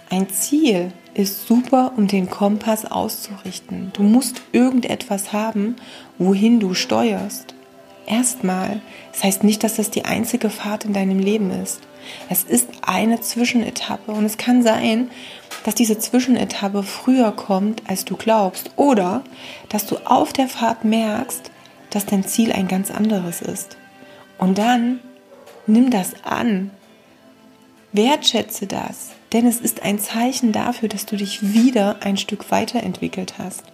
Ein 0.09 0.29
Ziel 0.31 0.93
ist 1.15 1.49
super, 1.49 1.93
um 1.97 2.07
den 2.07 2.31
Kompass 2.31 2.85
auszurichten. 2.85 3.91
Du 3.95 4.03
musst 4.03 4.41
irgendetwas 4.53 5.33
haben, 5.33 5.77
wohin 6.19 6.61
du 6.61 6.75
steuerst. 6.75 7.52
Erstmal. 8.07 8.81
Das 9.13 9.25
heißt 9.25 9.45
nicht, 9.45 9.63
dass 9.65 9.77
das 9.77 9.91
die 9.91 10.05
einzige 10.05 10.51
Fahrt 10.51 10.85
in 10.85 10.93
deinem 10.93 11.19
Leben 11.19 11.51
ist. 11.51 11.81
Es 12.29 12.43
ist 12.43 12.69
eine 12.83 13.21
Zwischenetappe 13.21 14.13
und 14.13 14.25
es 14.25 14.37
kann 14.37 14.63
sein, 14.63 15.11
dass 15.65 15.75
diese 15.75 15.99
Zwischenetappe 15.99 16.83
früher 16.83 17.33
kommt, 17.33 17.83
als 17.89 18.05
du 18.05 18.17
glaubst. 18.17 18.73
Oder 18.77 19.23
dass 19.69 19.87
du 19.87 19.97
auf 20.05 20.33
der 20.33 20.49
Fahrt 20.49 20.85
merkst, 20.85 21.51
dass 21.91 22.07
dein 22.07 22.25
Ziel 22.25 22.53
ein 22.53 22.69
ganz 22.69 22.91
anderes 22.91 23.41
ist. 23.43 23.77
Und 24.39 24.59
dann 24.59 25.01
nimm 25.67 25.91
das 25.91 26.25
an. 26.25 26.71
Wertschätze 27.93 28.67
das, 28.67 29.11
denn 29.33 29.47
es 29.47 29.61
ist 29.61 29.83
ein 29.83 29.99
Zeichen 29.99 30.53
dafür, 30.53 30.89
dass 30.89 31.05
du 31.05 31.17
dich 31.17 31.53
wieder 31.53 31.97
ein 32.01 32.17
Stück 32.17 32.51
weiterentwickelt 32.51 33.35
hast. 33.39 33.65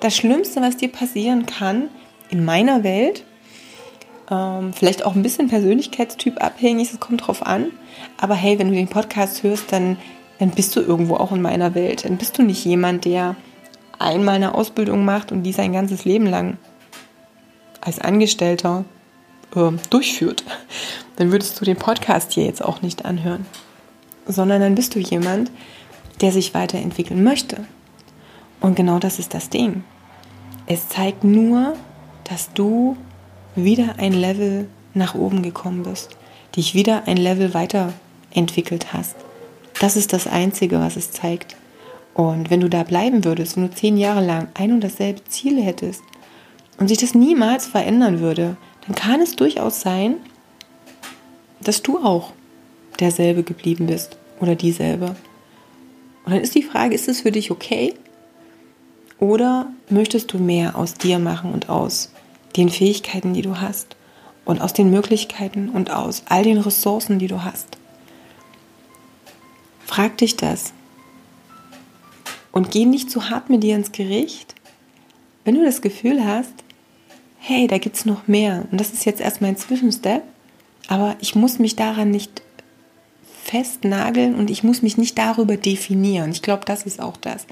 Das 0.00 0.16
Schlimmste, 0.16 0.62
was 0.62 0.78
dir 0.78 0.88
passieren 0.88 1.44
kann, 1.44 1.88
in 2.30 2.44
meiner 2.44 2.82
Welt, 2.82 3.24
ähm, 4.32 4.72
vielleicht 4.72 5.04
auch 5.04 5.14
ein 5.14 5.22
bisschen 5.22 5.48
Persönlichkeitstyp 5.48 6.42
abhängig, 6.42 6.90
es 6.90 7.00
kommt 7.00 7.26
drauf 7.26 7.44
an. 7.44 7.66
Aber 8.16 8.34
hey, 8.34 8.58
wenn 8.58 8.68
du 8.68 8.74
den 8.74 8.88
Podcast 8.88 9.42
hörst, 9.42 9.70
dann, 9.72 9.98
dann 10.38 10.50
bist 10.50 10.74
du 10.74 10.80
irgendwo 10.80 11.16
auch 11.16 11.32
in 11.32 11.42
meiner 11.42 11.74
Welt. 11.74 12.06
Dann 12.06 12.16
bist 12.16 12.38
du 12.38 12.42
nicht 12.42 12.64
jemand, 12.64 13.04
der 13.04 13.36
einmal 13.98 14.36
eine 14.36 14.54
Ausbildung 14.54 15.04
macht 15.04 15.32
und 15.32 15.42
die 15.42 15.52
sein 15.52 15.72
ganzes 15.72 16.04
Leben 16.04 16.26
lang 16.26 16.56
als 17.82 17.98
Angestellter 17.98 18.84
äh, 19.54 19.70
durchführt. 19.90 20.44
Dann 21.16 21.30
würdest 21.30 21.60
du 21.60 21.66
den 21.66 21.76
Podcast 21.76 22.32
hier 22.32 22.44
jetzt 22.44 22.64
auch 22.64 22.80
nicht 22.80 23.04
anhören. 23.04 23.44
Sondern 24.26 24.62
dann 24.62 24.74
bist 24.74 24.94
du 24.94 24.98
jemand, 24.98 25.50
der 26.22 26.32
sich 26.32 26.54
weiterentwickeln 26.54 27.22
möchte. 27.22 27.66
Und 28.60 28.76
genau 28.76 28.98
das 28.98 29.18
ist 29.18 29.34
das 29.34 29.50
Ding. 29.50 29.84
Es 30.66 30.88
zeigt 30.88 31.22
nur, 31.22 31.74
dass 32.24 32.52
du 32.54 32.96
wieder 33.54 33.96
ein 33.98 34.12
Level 34.12 34.68
nach 34.94 35.14
oben 35.14 35.42
gekommen 35.42 35.82
bist, 35.82 36.10
dich 36.56 36.74
wieder 36.74 37.06
ein 37.06 37.16
Level 37.16 37.54
weiterentwickelt 37.54 38.92
hast. 38.92 39.16
Das 39.80 39.96
ist 39.96 40.12
das 40.12 40.26
Einzige, 40.26 40.78
was 40.80 40.96
es 40.96 41.10
zeigt. 41.10 41.56
Und 42.14 42.50
wenn 42.50 42.60
du 42.60 42.68
da 42.68 42.82
bleiben 42.82 43.24
würdest, 43.24 43.56
wenn 43.56 43.68
du 43.68 43.74
zehn 43.74 43.96
Jahre 43.96 44.24
lang 44.24 44.48
ein 44.54 44.72
und 44.72 44.82
dasselbe 44.82 45.24
Ziel 45.24 45.62
hättest 45.62 46.02
und 46.78 46.88
sich 46.88 46.98
das 46.98 47.14
niemals 47.14 47.66
verändern 47.66 48.20
würde, 48.20 48.56
dann 48.86 48.94
kann 48.94 49.20
es 49.20 49.36
durchaus 49.36 49.80
sein, 49.80 50.16
dass 51.60 51.82
du 51.82 51.98
auch 51.98 52.32
derselbe 53.00 53.42
geblieben 53.42 53.86
bist 53.86 54.18
oder 54.40 54.54
dieselbe. 54.54 55.16
Und 56.24 56.32
dann 56.32 56.40
ist 56.40 56.54
die 56.54 56.62
Frage, 56.62 56.94
ist 56.94 57.08
es 57.08 57.22
für 57.22 57.32
dich 57.32 57.50
okay? 57.50 57.94
Oder 59.18 59.72
möchtest 59.88 60.32
du 60.32 60.38
mehr 60.38 60.76
aus 60.76 60.94
dir 60.94 61.18
machen 61.18 61.52
und 61.52 61.68
aus 61.68 62.12
den 62.56 62.68
Fähigkeiten, 62.68 63.34
die 63.34 63.42
du 63.42 63.60
hast 63.60 63.96
und 64.44 64.60
aus 64.60 64.72
den 64.72 64.90
Möglichkeiten 64.90 65.68
und 65.68 65.90
aus 65.90 66.22
all 66.28 66.42
den 66.42 66.58
Ressourcen, 66.58 67.18
die 67.18 67.28
du 67.28 67.44
hast. 67.44 67.78
Frag 69.86 70.18
dich 70.18 70.36
das 70.36 70.72
und 72.50 72.70
geh 72.70 72.84
nicht 72.84 73.10
zu 73.10 73.30
hart 73.30 73.50
mit 73.50 73.62
dir 73.62 73.76
ins 73.76 73.92
Gericht, 73.92 74.54
wenn 75.44 75.54
du 75.54 75.64
das 75.64 75.82
Gefühl 75.82 76.24
hast, 76.24 76.52
hey, 77.38 77.66
da 77.66 77.78
gibt 77.78 77.96
es 77.96 78.04
noch 78.04 78.28
mehr 78.28 78.64
und 78.70 78.80
das 78.80 78.92
ist 78.92 79.04
jetzt 79.04 79.20
erstmal 79.20 79.50
ein 79.50 79.56
Zwischenstep, 79.56 80.22
aber 80.88 81.16
ich 81.20 81.34
muss 81.34 81.58
mich 81.58 81.76
daran 81.76 82.10
nicht 82.10 82.42
festnageln 83.42 84.34
und 84.34 84.50
ich 84.50 84.62
muss 84.62 84.82
mich 84.82 84.96
nicht 84.96 85.18
darüber 85.18 85.56
definieren. 85.56 86.30
Ich 86.30 86.42
glaube, 86.42 86.64
das 86.64 86.84
ist 86.84 87.00
auch 87.00 87.16
das. 87.16 87.46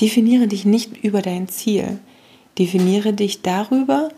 Definiere 0.00 0.48
dich 0.48 0.64
nicht 0.64 1.02
über 1.04 1.22
dein 1.22 1.48
Ziel. 1.48 1.98
Definiere 2.58 3.12
dich 3.12 3.42
darüber, 3.42 4.10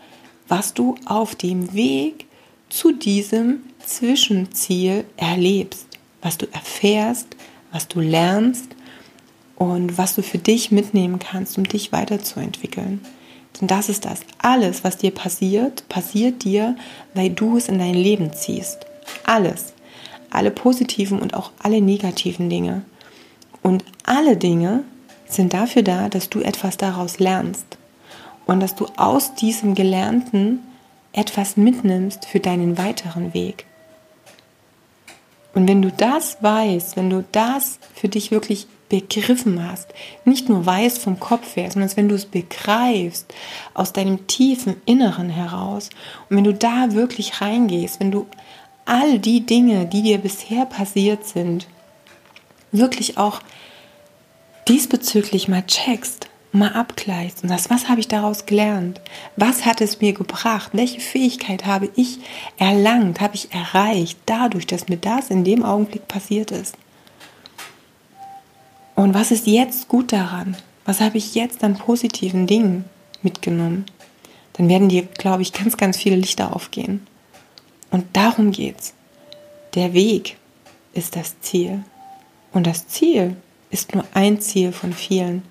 was 0.47 0.73
du 0.73 0.95
auf 1.05 1.35
dem 1.35 1.73
Weg 1.73 2.25
zu 2.69 2.91
diesem 2.91 3.61
Zwischenziel 3.83 5.05
erlebst, 5.15 5.87
was 6.21 6.37
du 6.37 6.45
erfährst, 6.51 7.27
was 7.71 7.87
du 7.87 7.99
lernst 7.99 8.67
und 9.55 9.97
was 9.97 10.15
du 10.15 10.21
für 10.21 10.37
dich 10.37 10.71
mitnehmen 10.71 11.19
kannst, 11.19 11.57
um 11.57 11.63
dich 11.63 11.91
weiterzuentwickeln. 11.91 13.01
Denn 13.59 13.67
das 13.67 13.89
ist 13.89 14.05
das. 14.05 14.21
Alles, 14.37 14.83
was 14.83 14.97
dir 14.97 15.11
passiert, 15.11 15.87
passiert 15.89 16.43
dir, 16.43 16.75
weil 17.15 17.31
du 17.31 17.57
es 17.57 17.69
in 17.69 17.79
dein 17.79 17.95
Leben 17.95 18.33
ziehst. 18.33 18.85
Alles. 19.23 19.73
Alle 20.29 20.51
positiven 20.51 21.19
und 21.19 21.33
auch 21.33 21.51
alle 21.59 21.81
negativen 21.81 22.49
Dinge. 22.49 22.83
Und 23.63 23.83
alle 24.03 24.37
Dinge 24.37 24.83
sind 25.27 25.53
dafür 25.53 25.81
da, 25.81 26.09
dass 26.09 26.29
du 26.29 26.41
etwas 26.41 26.77
daraus 26.77 27.17
lernst 27.19 27.76
und 28.47 28.59
dass 28.59 28.75
du 28.75 28.87
aus 28.95 29.35
diesem 29.35 29.75
Gelernten 29.75 30.59
etwas 31.11 31.57
mitnimmst 31.57 32.25
für 32.25 32.39
deinen 32.39 32.77
weiteren 32.77 33.33
Weg. 33.33 33.65
Und 35.53 35.67
wenn 35.67 35.81
du 35.81 35.91
das 35.91 36.37
weißt, 36.41 36.97
wenn 36.97 37.09
du 37.09 37.25
das 37.31 37.79
für 37.95 38.07
dich 38.07 38.31
wirklich 38.31 38.67
begriffen 38.89 39.67
hast, 39.67 39.89
nicht 40.23 40.49
nur 40.49 40.65
weißt 40.65 40.99
vom 40.99 41.19
Kopf 41.19 41.55
her, 41.55 41.69
sondern 41.69 41.95
wenn 41.97 42.09
du 42.09 42.15
es 42.15 42.25
begreifst 42.25 43.33
aus 43.73 43.91
deinem 43.91 44.27
tiefen 44.27 44.75
Inneren 44.85 45.29
heraus 45.29 45.89
und 46.29 46.37
wenn 46.37 46.43
du 46.43 46.53
da 46.53 46.93
wirklich 46.93 47.41
reingehst, 47.41 47.99
wenn 47.99 48.11
du 48.11 48.27
all 48.85 49.19
die 49.19 49.45
Dinge, 49.45 49.87
die 49.87 50.03
dir 50.03 50.19
bisher 50.19 50.65
passiert 50.65 51.25
sind, 51.25 51.67
wirklich 52.71 53.17
auch 53.17 53.41
diesbezüglich 54.67 55.47
mal 55.47 55.65
checkst, 55.65 56.27
mal 56.57 56.73
abgleichst 56.73 57.43
und 57.43 57.49
sagst, 57.49 57.69
was 57.69 57.89
habe 57.89 57.99
ich 57.99 58.07
daraus 58.07 58.45
gelernt? 58.45 59.01
Was 59.35 59.65
hat 59.65 59.81
es 59.81 60.01
mir 60.01 60.13
gebracht? 60.13 60.71
Welche 60.73 60.99
Fähigkeit 60.99 61.65
habe 61.65 61.89
ich 61.95 62.19
erlangt, 62.57 63.21
habe 63.21 63.35
ich 63.35 63.53
erreicht, 63.53 64.17
dadurch, 64.25 64.67
dass 64.67 64.89
mir 64.89 64.97
das 64.97 65.29
in 65.29 65.43
dem 65.43 65.63
Augenblick 65.63 66.07
passiert 66.07 66.51
ist? 66.51 66.75
Und 68.95 69.13
was 69.13 69.31
ist 69.31 69.45
jetzt 69.45 69.87
gut 69.87 70.11
daran? 70.11 70.57
Was 70.85 71.01
habe 71.01 71.17
ich 71.17 71.35
jetzt 71.35 71.63
an 71.63 71.77
positiven 71.77 72.47
Dingen 72.47 72.85
mitgenommen? 73.21 73.85
Dann 74.53 74.69
werden 74.69 74.89
dir, 74.89 75.03
glaube 75.03 75.43
ich, 75.43 75.53
ganz, 75.53 75.77
ganz 75.77 75.97
viele 75.97 76.15
Lichter 76.15 76.55
aufgehen. 76.55 77.05
Und 77.91 78.05
darum 78.13 78.51
geht's. 78.51 78.93
Der 79.75 79.93
Weg 79.93 80.37
ist 80.93 81.15
das 81.15 81.39
Ziel. 81.41 81.83
Und 82.51 82.65
das 82.65 82.87
Ziel 82.87 83.35
ist 83.69 83.93
nur 83.93 84.03
ein 84.13 84.41
Ziel 84.41 84.71
von 84.71 84.93
vielen. 84.93 85.43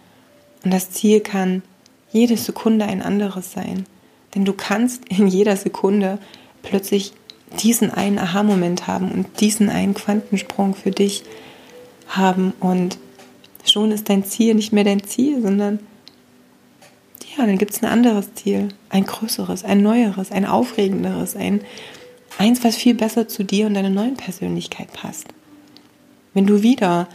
Und 0.67 0.73
das 0.73 0.91
Ziel 0.91 1.21
kann 1.21 1.63
jede 2.11 2.37
Sekunde 2.37 2.87
ein 2.87 3.01
anderes 3.01 3.53
sein. 3.53 3.87
Denn 4.35 4.45
du 4.45 4.53
kannst 4.53 5.05
in 5.09 5.29
jeder 5.29 5.55
Sekunde 5.55 6.19
plötzlich 6.65 7.13
diesen 7.63 7.93
einen 7.93 8.19
Aha-Moment 8.19 8.89
haben 8.89 9.13
und 9.13 9.41
diesen 9.41 9.71
einen 9.71 9.95
Quantensprung 9.95 10.75
für 10.75 10.91
dich 10.91 11.23
haben. 12.09 12.53
Und 12.59 12.99
schon 13.65 13.93
ist 13.93 14.09
dein 14.09 14.25
Ziel 14.25 14.57
nicht 14.57 14.73
mehr 14.73 14.83
dein 14.83 15.05
Ziel, 15.05 15.41
sondern 15.41 15.79
ja, 17.39 17.47
dann 17.47 17.59
gibt 17.59 17.71
es 17.71 17.85
ein 17.85 17.89
anderes 17.89 18.35
Ziel, 18.35 18.71
ein 18.89 19.05
größeres, 19.05 19.63
ein 19.63 19.85
neueres, 19.85 20.33
ein 20.33 20.47
aufregenderes, 20.47 21.37
ein 21.37 21.61
eins, 22.39 22.65
was 22.65 22.75
viel 22.75 22.97
besser 22.97 23.29
zu 23.29 23.45
dir 23.45 23.69
und 23.69 23.75
deiner 23.75 23.91
neuen 23.91 24.17
Persönlichkeit 24.17 24.93
passt. 24.93 25.29
Wenn 26.35 26.45
du 26.45 26.65
wieder 26.65 27.07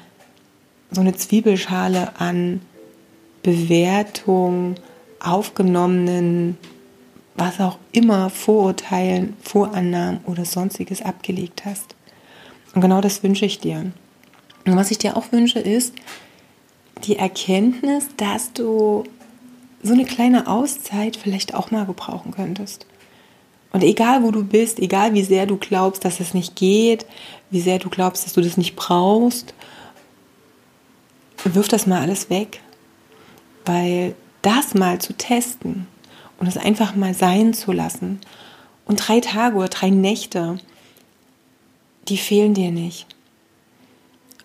so 0.90 1.02
eine 1.02 1.18
Zwiebelschale 1.18 2.18
an 2.18 2.62
Bewertung, 3.44 4.76
aufgenommenen, 5.20 6.58
was 7.36 7.60
auch 7.60 7.78
immer, 7.92 8.30
Vorurteilen, 8.30 9.36
Vorannahmen 9.42 10.20
oder 10.26 10.46
sonstiges 10.46 11.02
abgelegt 11.02 11.64
hast. 11.66 11.96
Und 12.74 12.82
genau 12.82 13.02
das 13.02 13.24
wünsche 13.24 13.46
ich 13.46 13.60
dir. 13.60 13.92
Und 14.66 14.76
was 14.76 14.92
ich 14.92 14.98
dir 14.98 15.18
auch 15.18 15.32
wünsche, 15.32 15.60
ist 15.60 15.94
die 17.04 17.18
Erkenntnis, 17.18 18.08
dass 18.18 18.54
du 18.54 19.04
so 19.82 19.94
eine 19.94 20.06
kleine 20.06 20.48
Auszeit 20.48 21.16
vielleicht 21.16 21.56
auch 21.56 21.72
mal 21.72 21.86
gebrauchen 21.86 22.32
könntest. 22.32 22.86
Und 23.74 23.84
egal 23.84 24.24
wo 24.24 24.32
du 24.32 24.44
bist, 24.44 24.80
egal 24.80 25.14
wie 25.14 25.24
sehr 25.24 25.46
du 25.46 25.58
glaubst, 25.58 26.06
dass 26.06 26.20
es 26.20 26.34
nicht 26.34 26.56
geht, 26.56 27.06
wie 27.50 27.62
sehr 27.62 27.80
du 27.80 27.90
glaubst, 27.90 28.26
dass 28.26 28.34
du 28.34 28.42
das 28.42 28.58
nicht 28.58 28.76
brauchst, 28.76 29.54
wirf 31.44 31.68
das 31.68 31.88
mal 31.88 32.02
alles 32.02 32.30
weg. 32.30 32.62
Weil 33.66 34.16
das 34.42 34.74
mal 34.74 35.00
zu 35.00 35.14
testen 35.14 35.88
und 36.40 36.48
es 36.48 36.58
einfach 36.58 36.96
mal 36.96 37.14
sein 37.14 37.54
zu 37.54 37.72
lassen 37.72 38.20
und 38.86 39.08
drei 39.08 39.20
Tage 39.20 39.56
oder 39.56 39.70
drei 39.70 39.90
Nächte, 39.90 40.58
die 42.08 42.18
fehlen 42.18 42.54
dir 42.54 42.72
nicht. 42.72 43.06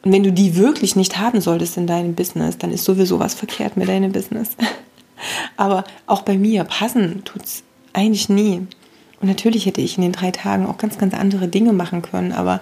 Und 0.02 0.12
wenn 0.12 0.22
du 0.22 0.32
die 0.32 0.56
wirklich 0.56 0.94
nicht 0.94 1.18
haben 1.18 1.40
solltest 1.40 1.76
in 1.76 1.86
deinem 1.86 2.14
Business, 2.14 2.58
dann 2.58 2.70
ist 2.70 2.84
sowieso 2.84 3.18
was 3.18 3.34
verkehrt 3.34 3.76
mit 3.76 3.88
deinem 3.88 4.12
Business. 4.12 4.50
Aber 5.56 5.84
auch 6.06 6.22
bei 6.22 6.36
mir, 6.36 6.62
passen 6.64 7.24
tut 7.24 7.42
es 7.42 7.64
eigentlich 7.92 8.28
nie. 8.28 8.66
Und 9.20 9.28
natürlich 9.28 9.66
hätte 9.66 9.80
ich 9.80 9.96
in 9.96 10.02
den 10.02 10.12
drei 10.12 10.30
Tagen 10.30 10.66
auch 10.66 10.78
ganz, 10.78 10.98
ganz 10.98 11.14
andere 11.14 11.48
Dinge 11.48 11.72
machen 11.72 12.02
können. 12.02 12.32
Aber 12.32 12.60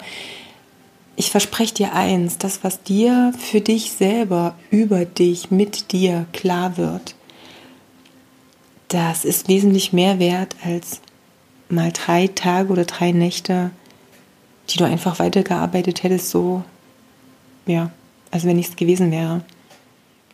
ich 1.15 1.31
verspreche 1.31 1.73
dir 1.73 1.93
eins, 1.93 2.37
das, 2.37 2.63
was 2.63 2.83
dir 2.83 3.33
für 3.37 3.61
dich 3.61 3.91
selber, 3.91 4.55
über 4.69 5.05
dich, 5.05 5.51
mit 5.51 5.91
dir 5.91 6.25
klar 6.33 6.77
wird, 6.77 7.15
das 8.89 9.25
ist 9.25 9.47
wesentlich 9.47 9.93
mehr 9.93 10.19
wert 10.19 10.55
als 10.63 11.01
mal 11.69 11.91
drei 11.91 12.27
Tage 12.27 12.71
oder 12.71 12.85
drei 12.85 13.11
Nächte, 13.11 13.71
die 14.69 14.77
du 14.77 14.83
einfach 14.83 15.19
weitergearbeitet 15.19 16.03
hättest, 16.03 16.29
so 16.29 16.63
ja, 17.65 17.91
als 18.31 18.45
wenn 18.45 18.57
nichts 18.57 18.75
gewesen 18.75 19.11
wäre. 19.11 19.43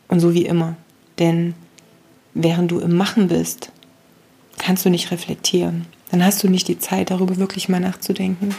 Und 0.08 0.20
so 0.20 0.34
wie 0.34 0.46
immer. 0.46 0.76
Denn 1.20 1.54
während 2.34 2.72
du 2.72 2.80
im 2.80 2.98
Machen 2.98 3.30
bist, 3.30 3.72
kannst 4.58 4.86
du 4.86 4.90
nicht 4.90 5.12
reflektieren. 5.12 5.86
Dann 6.12 6.24
hast 6.24 6.44
du 6.44 6.50
nicht 6.50 6.68
die 6.68 6.80
Zeit, 6.80 7.10
darüber 7.10 7.38
wirklich 7.38 7.70
mal 7.70 7.80
nachzudenken. 7.80 8.54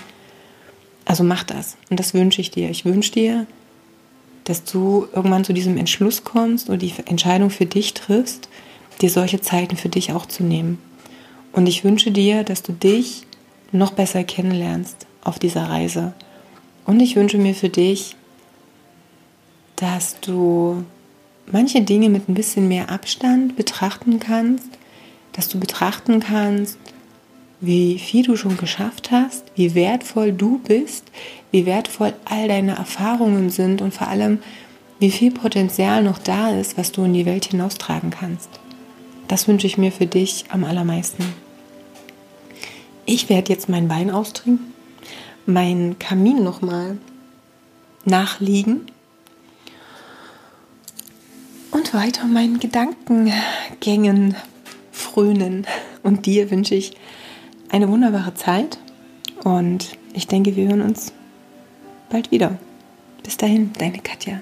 Also 1.04 1.24
mach 1.24 1.44
das. 1.44 1.76
Und 1.90 1.98
das 1.98 2.14
wünsche 2.14 2.40
ich 2.40 2.50
dir. 2.50 2.70
Ich 2.70 2.84
wünsche 2.84 3.12
dir, 3.12 3.46
dass 4.44 4.64
du 4.64 5.06
irgendwann 5.14 5.44
zu 5.44 5.52
diesem 5.52 5.76
Entschluss 5.76 6.24
kommst 6.24 6.68
und 6.68 6.82
die 6.82 6.92
Entscheidung 7.06 7.50
für 7.50 7.66
dich 7.66 7.94
triffst, 7.94 8.48
dir 9.00 9.10
solche 9.10 9.40
Zeiten 9.40 9.76
für 9.76 9.88
dich 9.88 10.12
auch 10.12 10.26
zu 10.26 10.42
nehmen. 10.42 10.78
Und 11.52 11.66
ich 11.66 11.84
wünsche 11.84 12.10
dir, 12.10 12.44
dass 12.44 12.62
du 12.62 12.72
dich 12.72 13.22
noch 13.72 13.92
besser 13.92 14.24
kennenlernst 14.24 15.06
auf 15.22 15.38
dieser 15.38 15.68
Reise. 15.68 16.12
Und 16.84 17.00
ich 17.00 17.16
wünsche 17.16 17.38
mir 17.38 17.54
für 17.54 17.68
dich, 17.68 18.16
dass 19.76 20.20
du 20.20 20.84
manche 21.50 21.82
Dinge 21.82 22.08
mit 22.08 22.28
ein 22.28 22.34
bisschen 22.34 22.68
mehr 22.68 22.90
Abstand 22.90 23.56
betrachten 23.56 24.20
kannst, 24.20 24.68
dass 25.32 25.48
du 25.48 25.58
betrachten 25.58 26.20
kannst, 26.20 26.78
wie 27.62 28.00
viel 28.00 28.24
du 28.24 28.36
schon 28.36 28.56
geschafft 28.56 29.12
hast, 29.12 29.44
wie 29.54 29.76
wertvoll 29.76 30.32
du 30.32 30.58
bist, 30.58 31.04
wie 31.52 31.64
wertvoll 31.64 32.12
all 32.24 32.48
deine 32.48 32.74
Erfahrungen 32.74 33.50
sind 33.50 33.80
und 33.80 33.94
vor 33.94 34.08
allem, 34.08 34.40
wie 34.98 35.12
viel 35.12 35.30
Potenzial 35.30 36.02
noch 36.02 36.18
da 36.18 36.50
ist, 36.50 36.76
was 36.76 36.90
du 36.90 37.04
in 37.04 37.14
die 37.14 37.24
Welt 37.24 37.44
hinaustragen 37.46 38.10
kannst. 38.10 38.50
Das 39.28 39.46
wünsche 39.46 39.68
ich 39.68 39.78
mir 39.78 39.92
für 39.92 40.06
dich 40.06 40.46
am 40.48 40.64
allermeisten. 40.64 41.24
Ich 43.06 43.28
werde 43.28 43.52
jetzt 43.52 43.68
meinen 43.68 43.88
Wein 43.88 44.10
austrinken, 44.10 44.72
meinen 45.46 46.00
Kamin 46.00 46.42
nochmal 46.42 46.98
nachliegen 48.04 48.86
und 51.70 51.94
weiter 51.94 52.26
meinen 52.26 52.58
Gedankengängen 52.58 54.34
frönen. 54.90 55.64
Und 56.02 56.26
dir 56.26 56.50
wünsche 56.50 56.74
ich 56.74 56.94
eine 57.72 57.88
wunderbare 57.88 58.34
Zeit 58.34 58.78
und 59.42 59.96
ich 60.12 60.28
denke, 60.28 60.54
wir 60.54 60.68
hören 60.68 60.82
uns 60.82 61.12
bald 62.10 62.30
wieder. 62.30 62.58
Bis 63.24 63.36
dahin, 63.38 63.72
deine 63.78 63.98
Katja. 63.98 64.40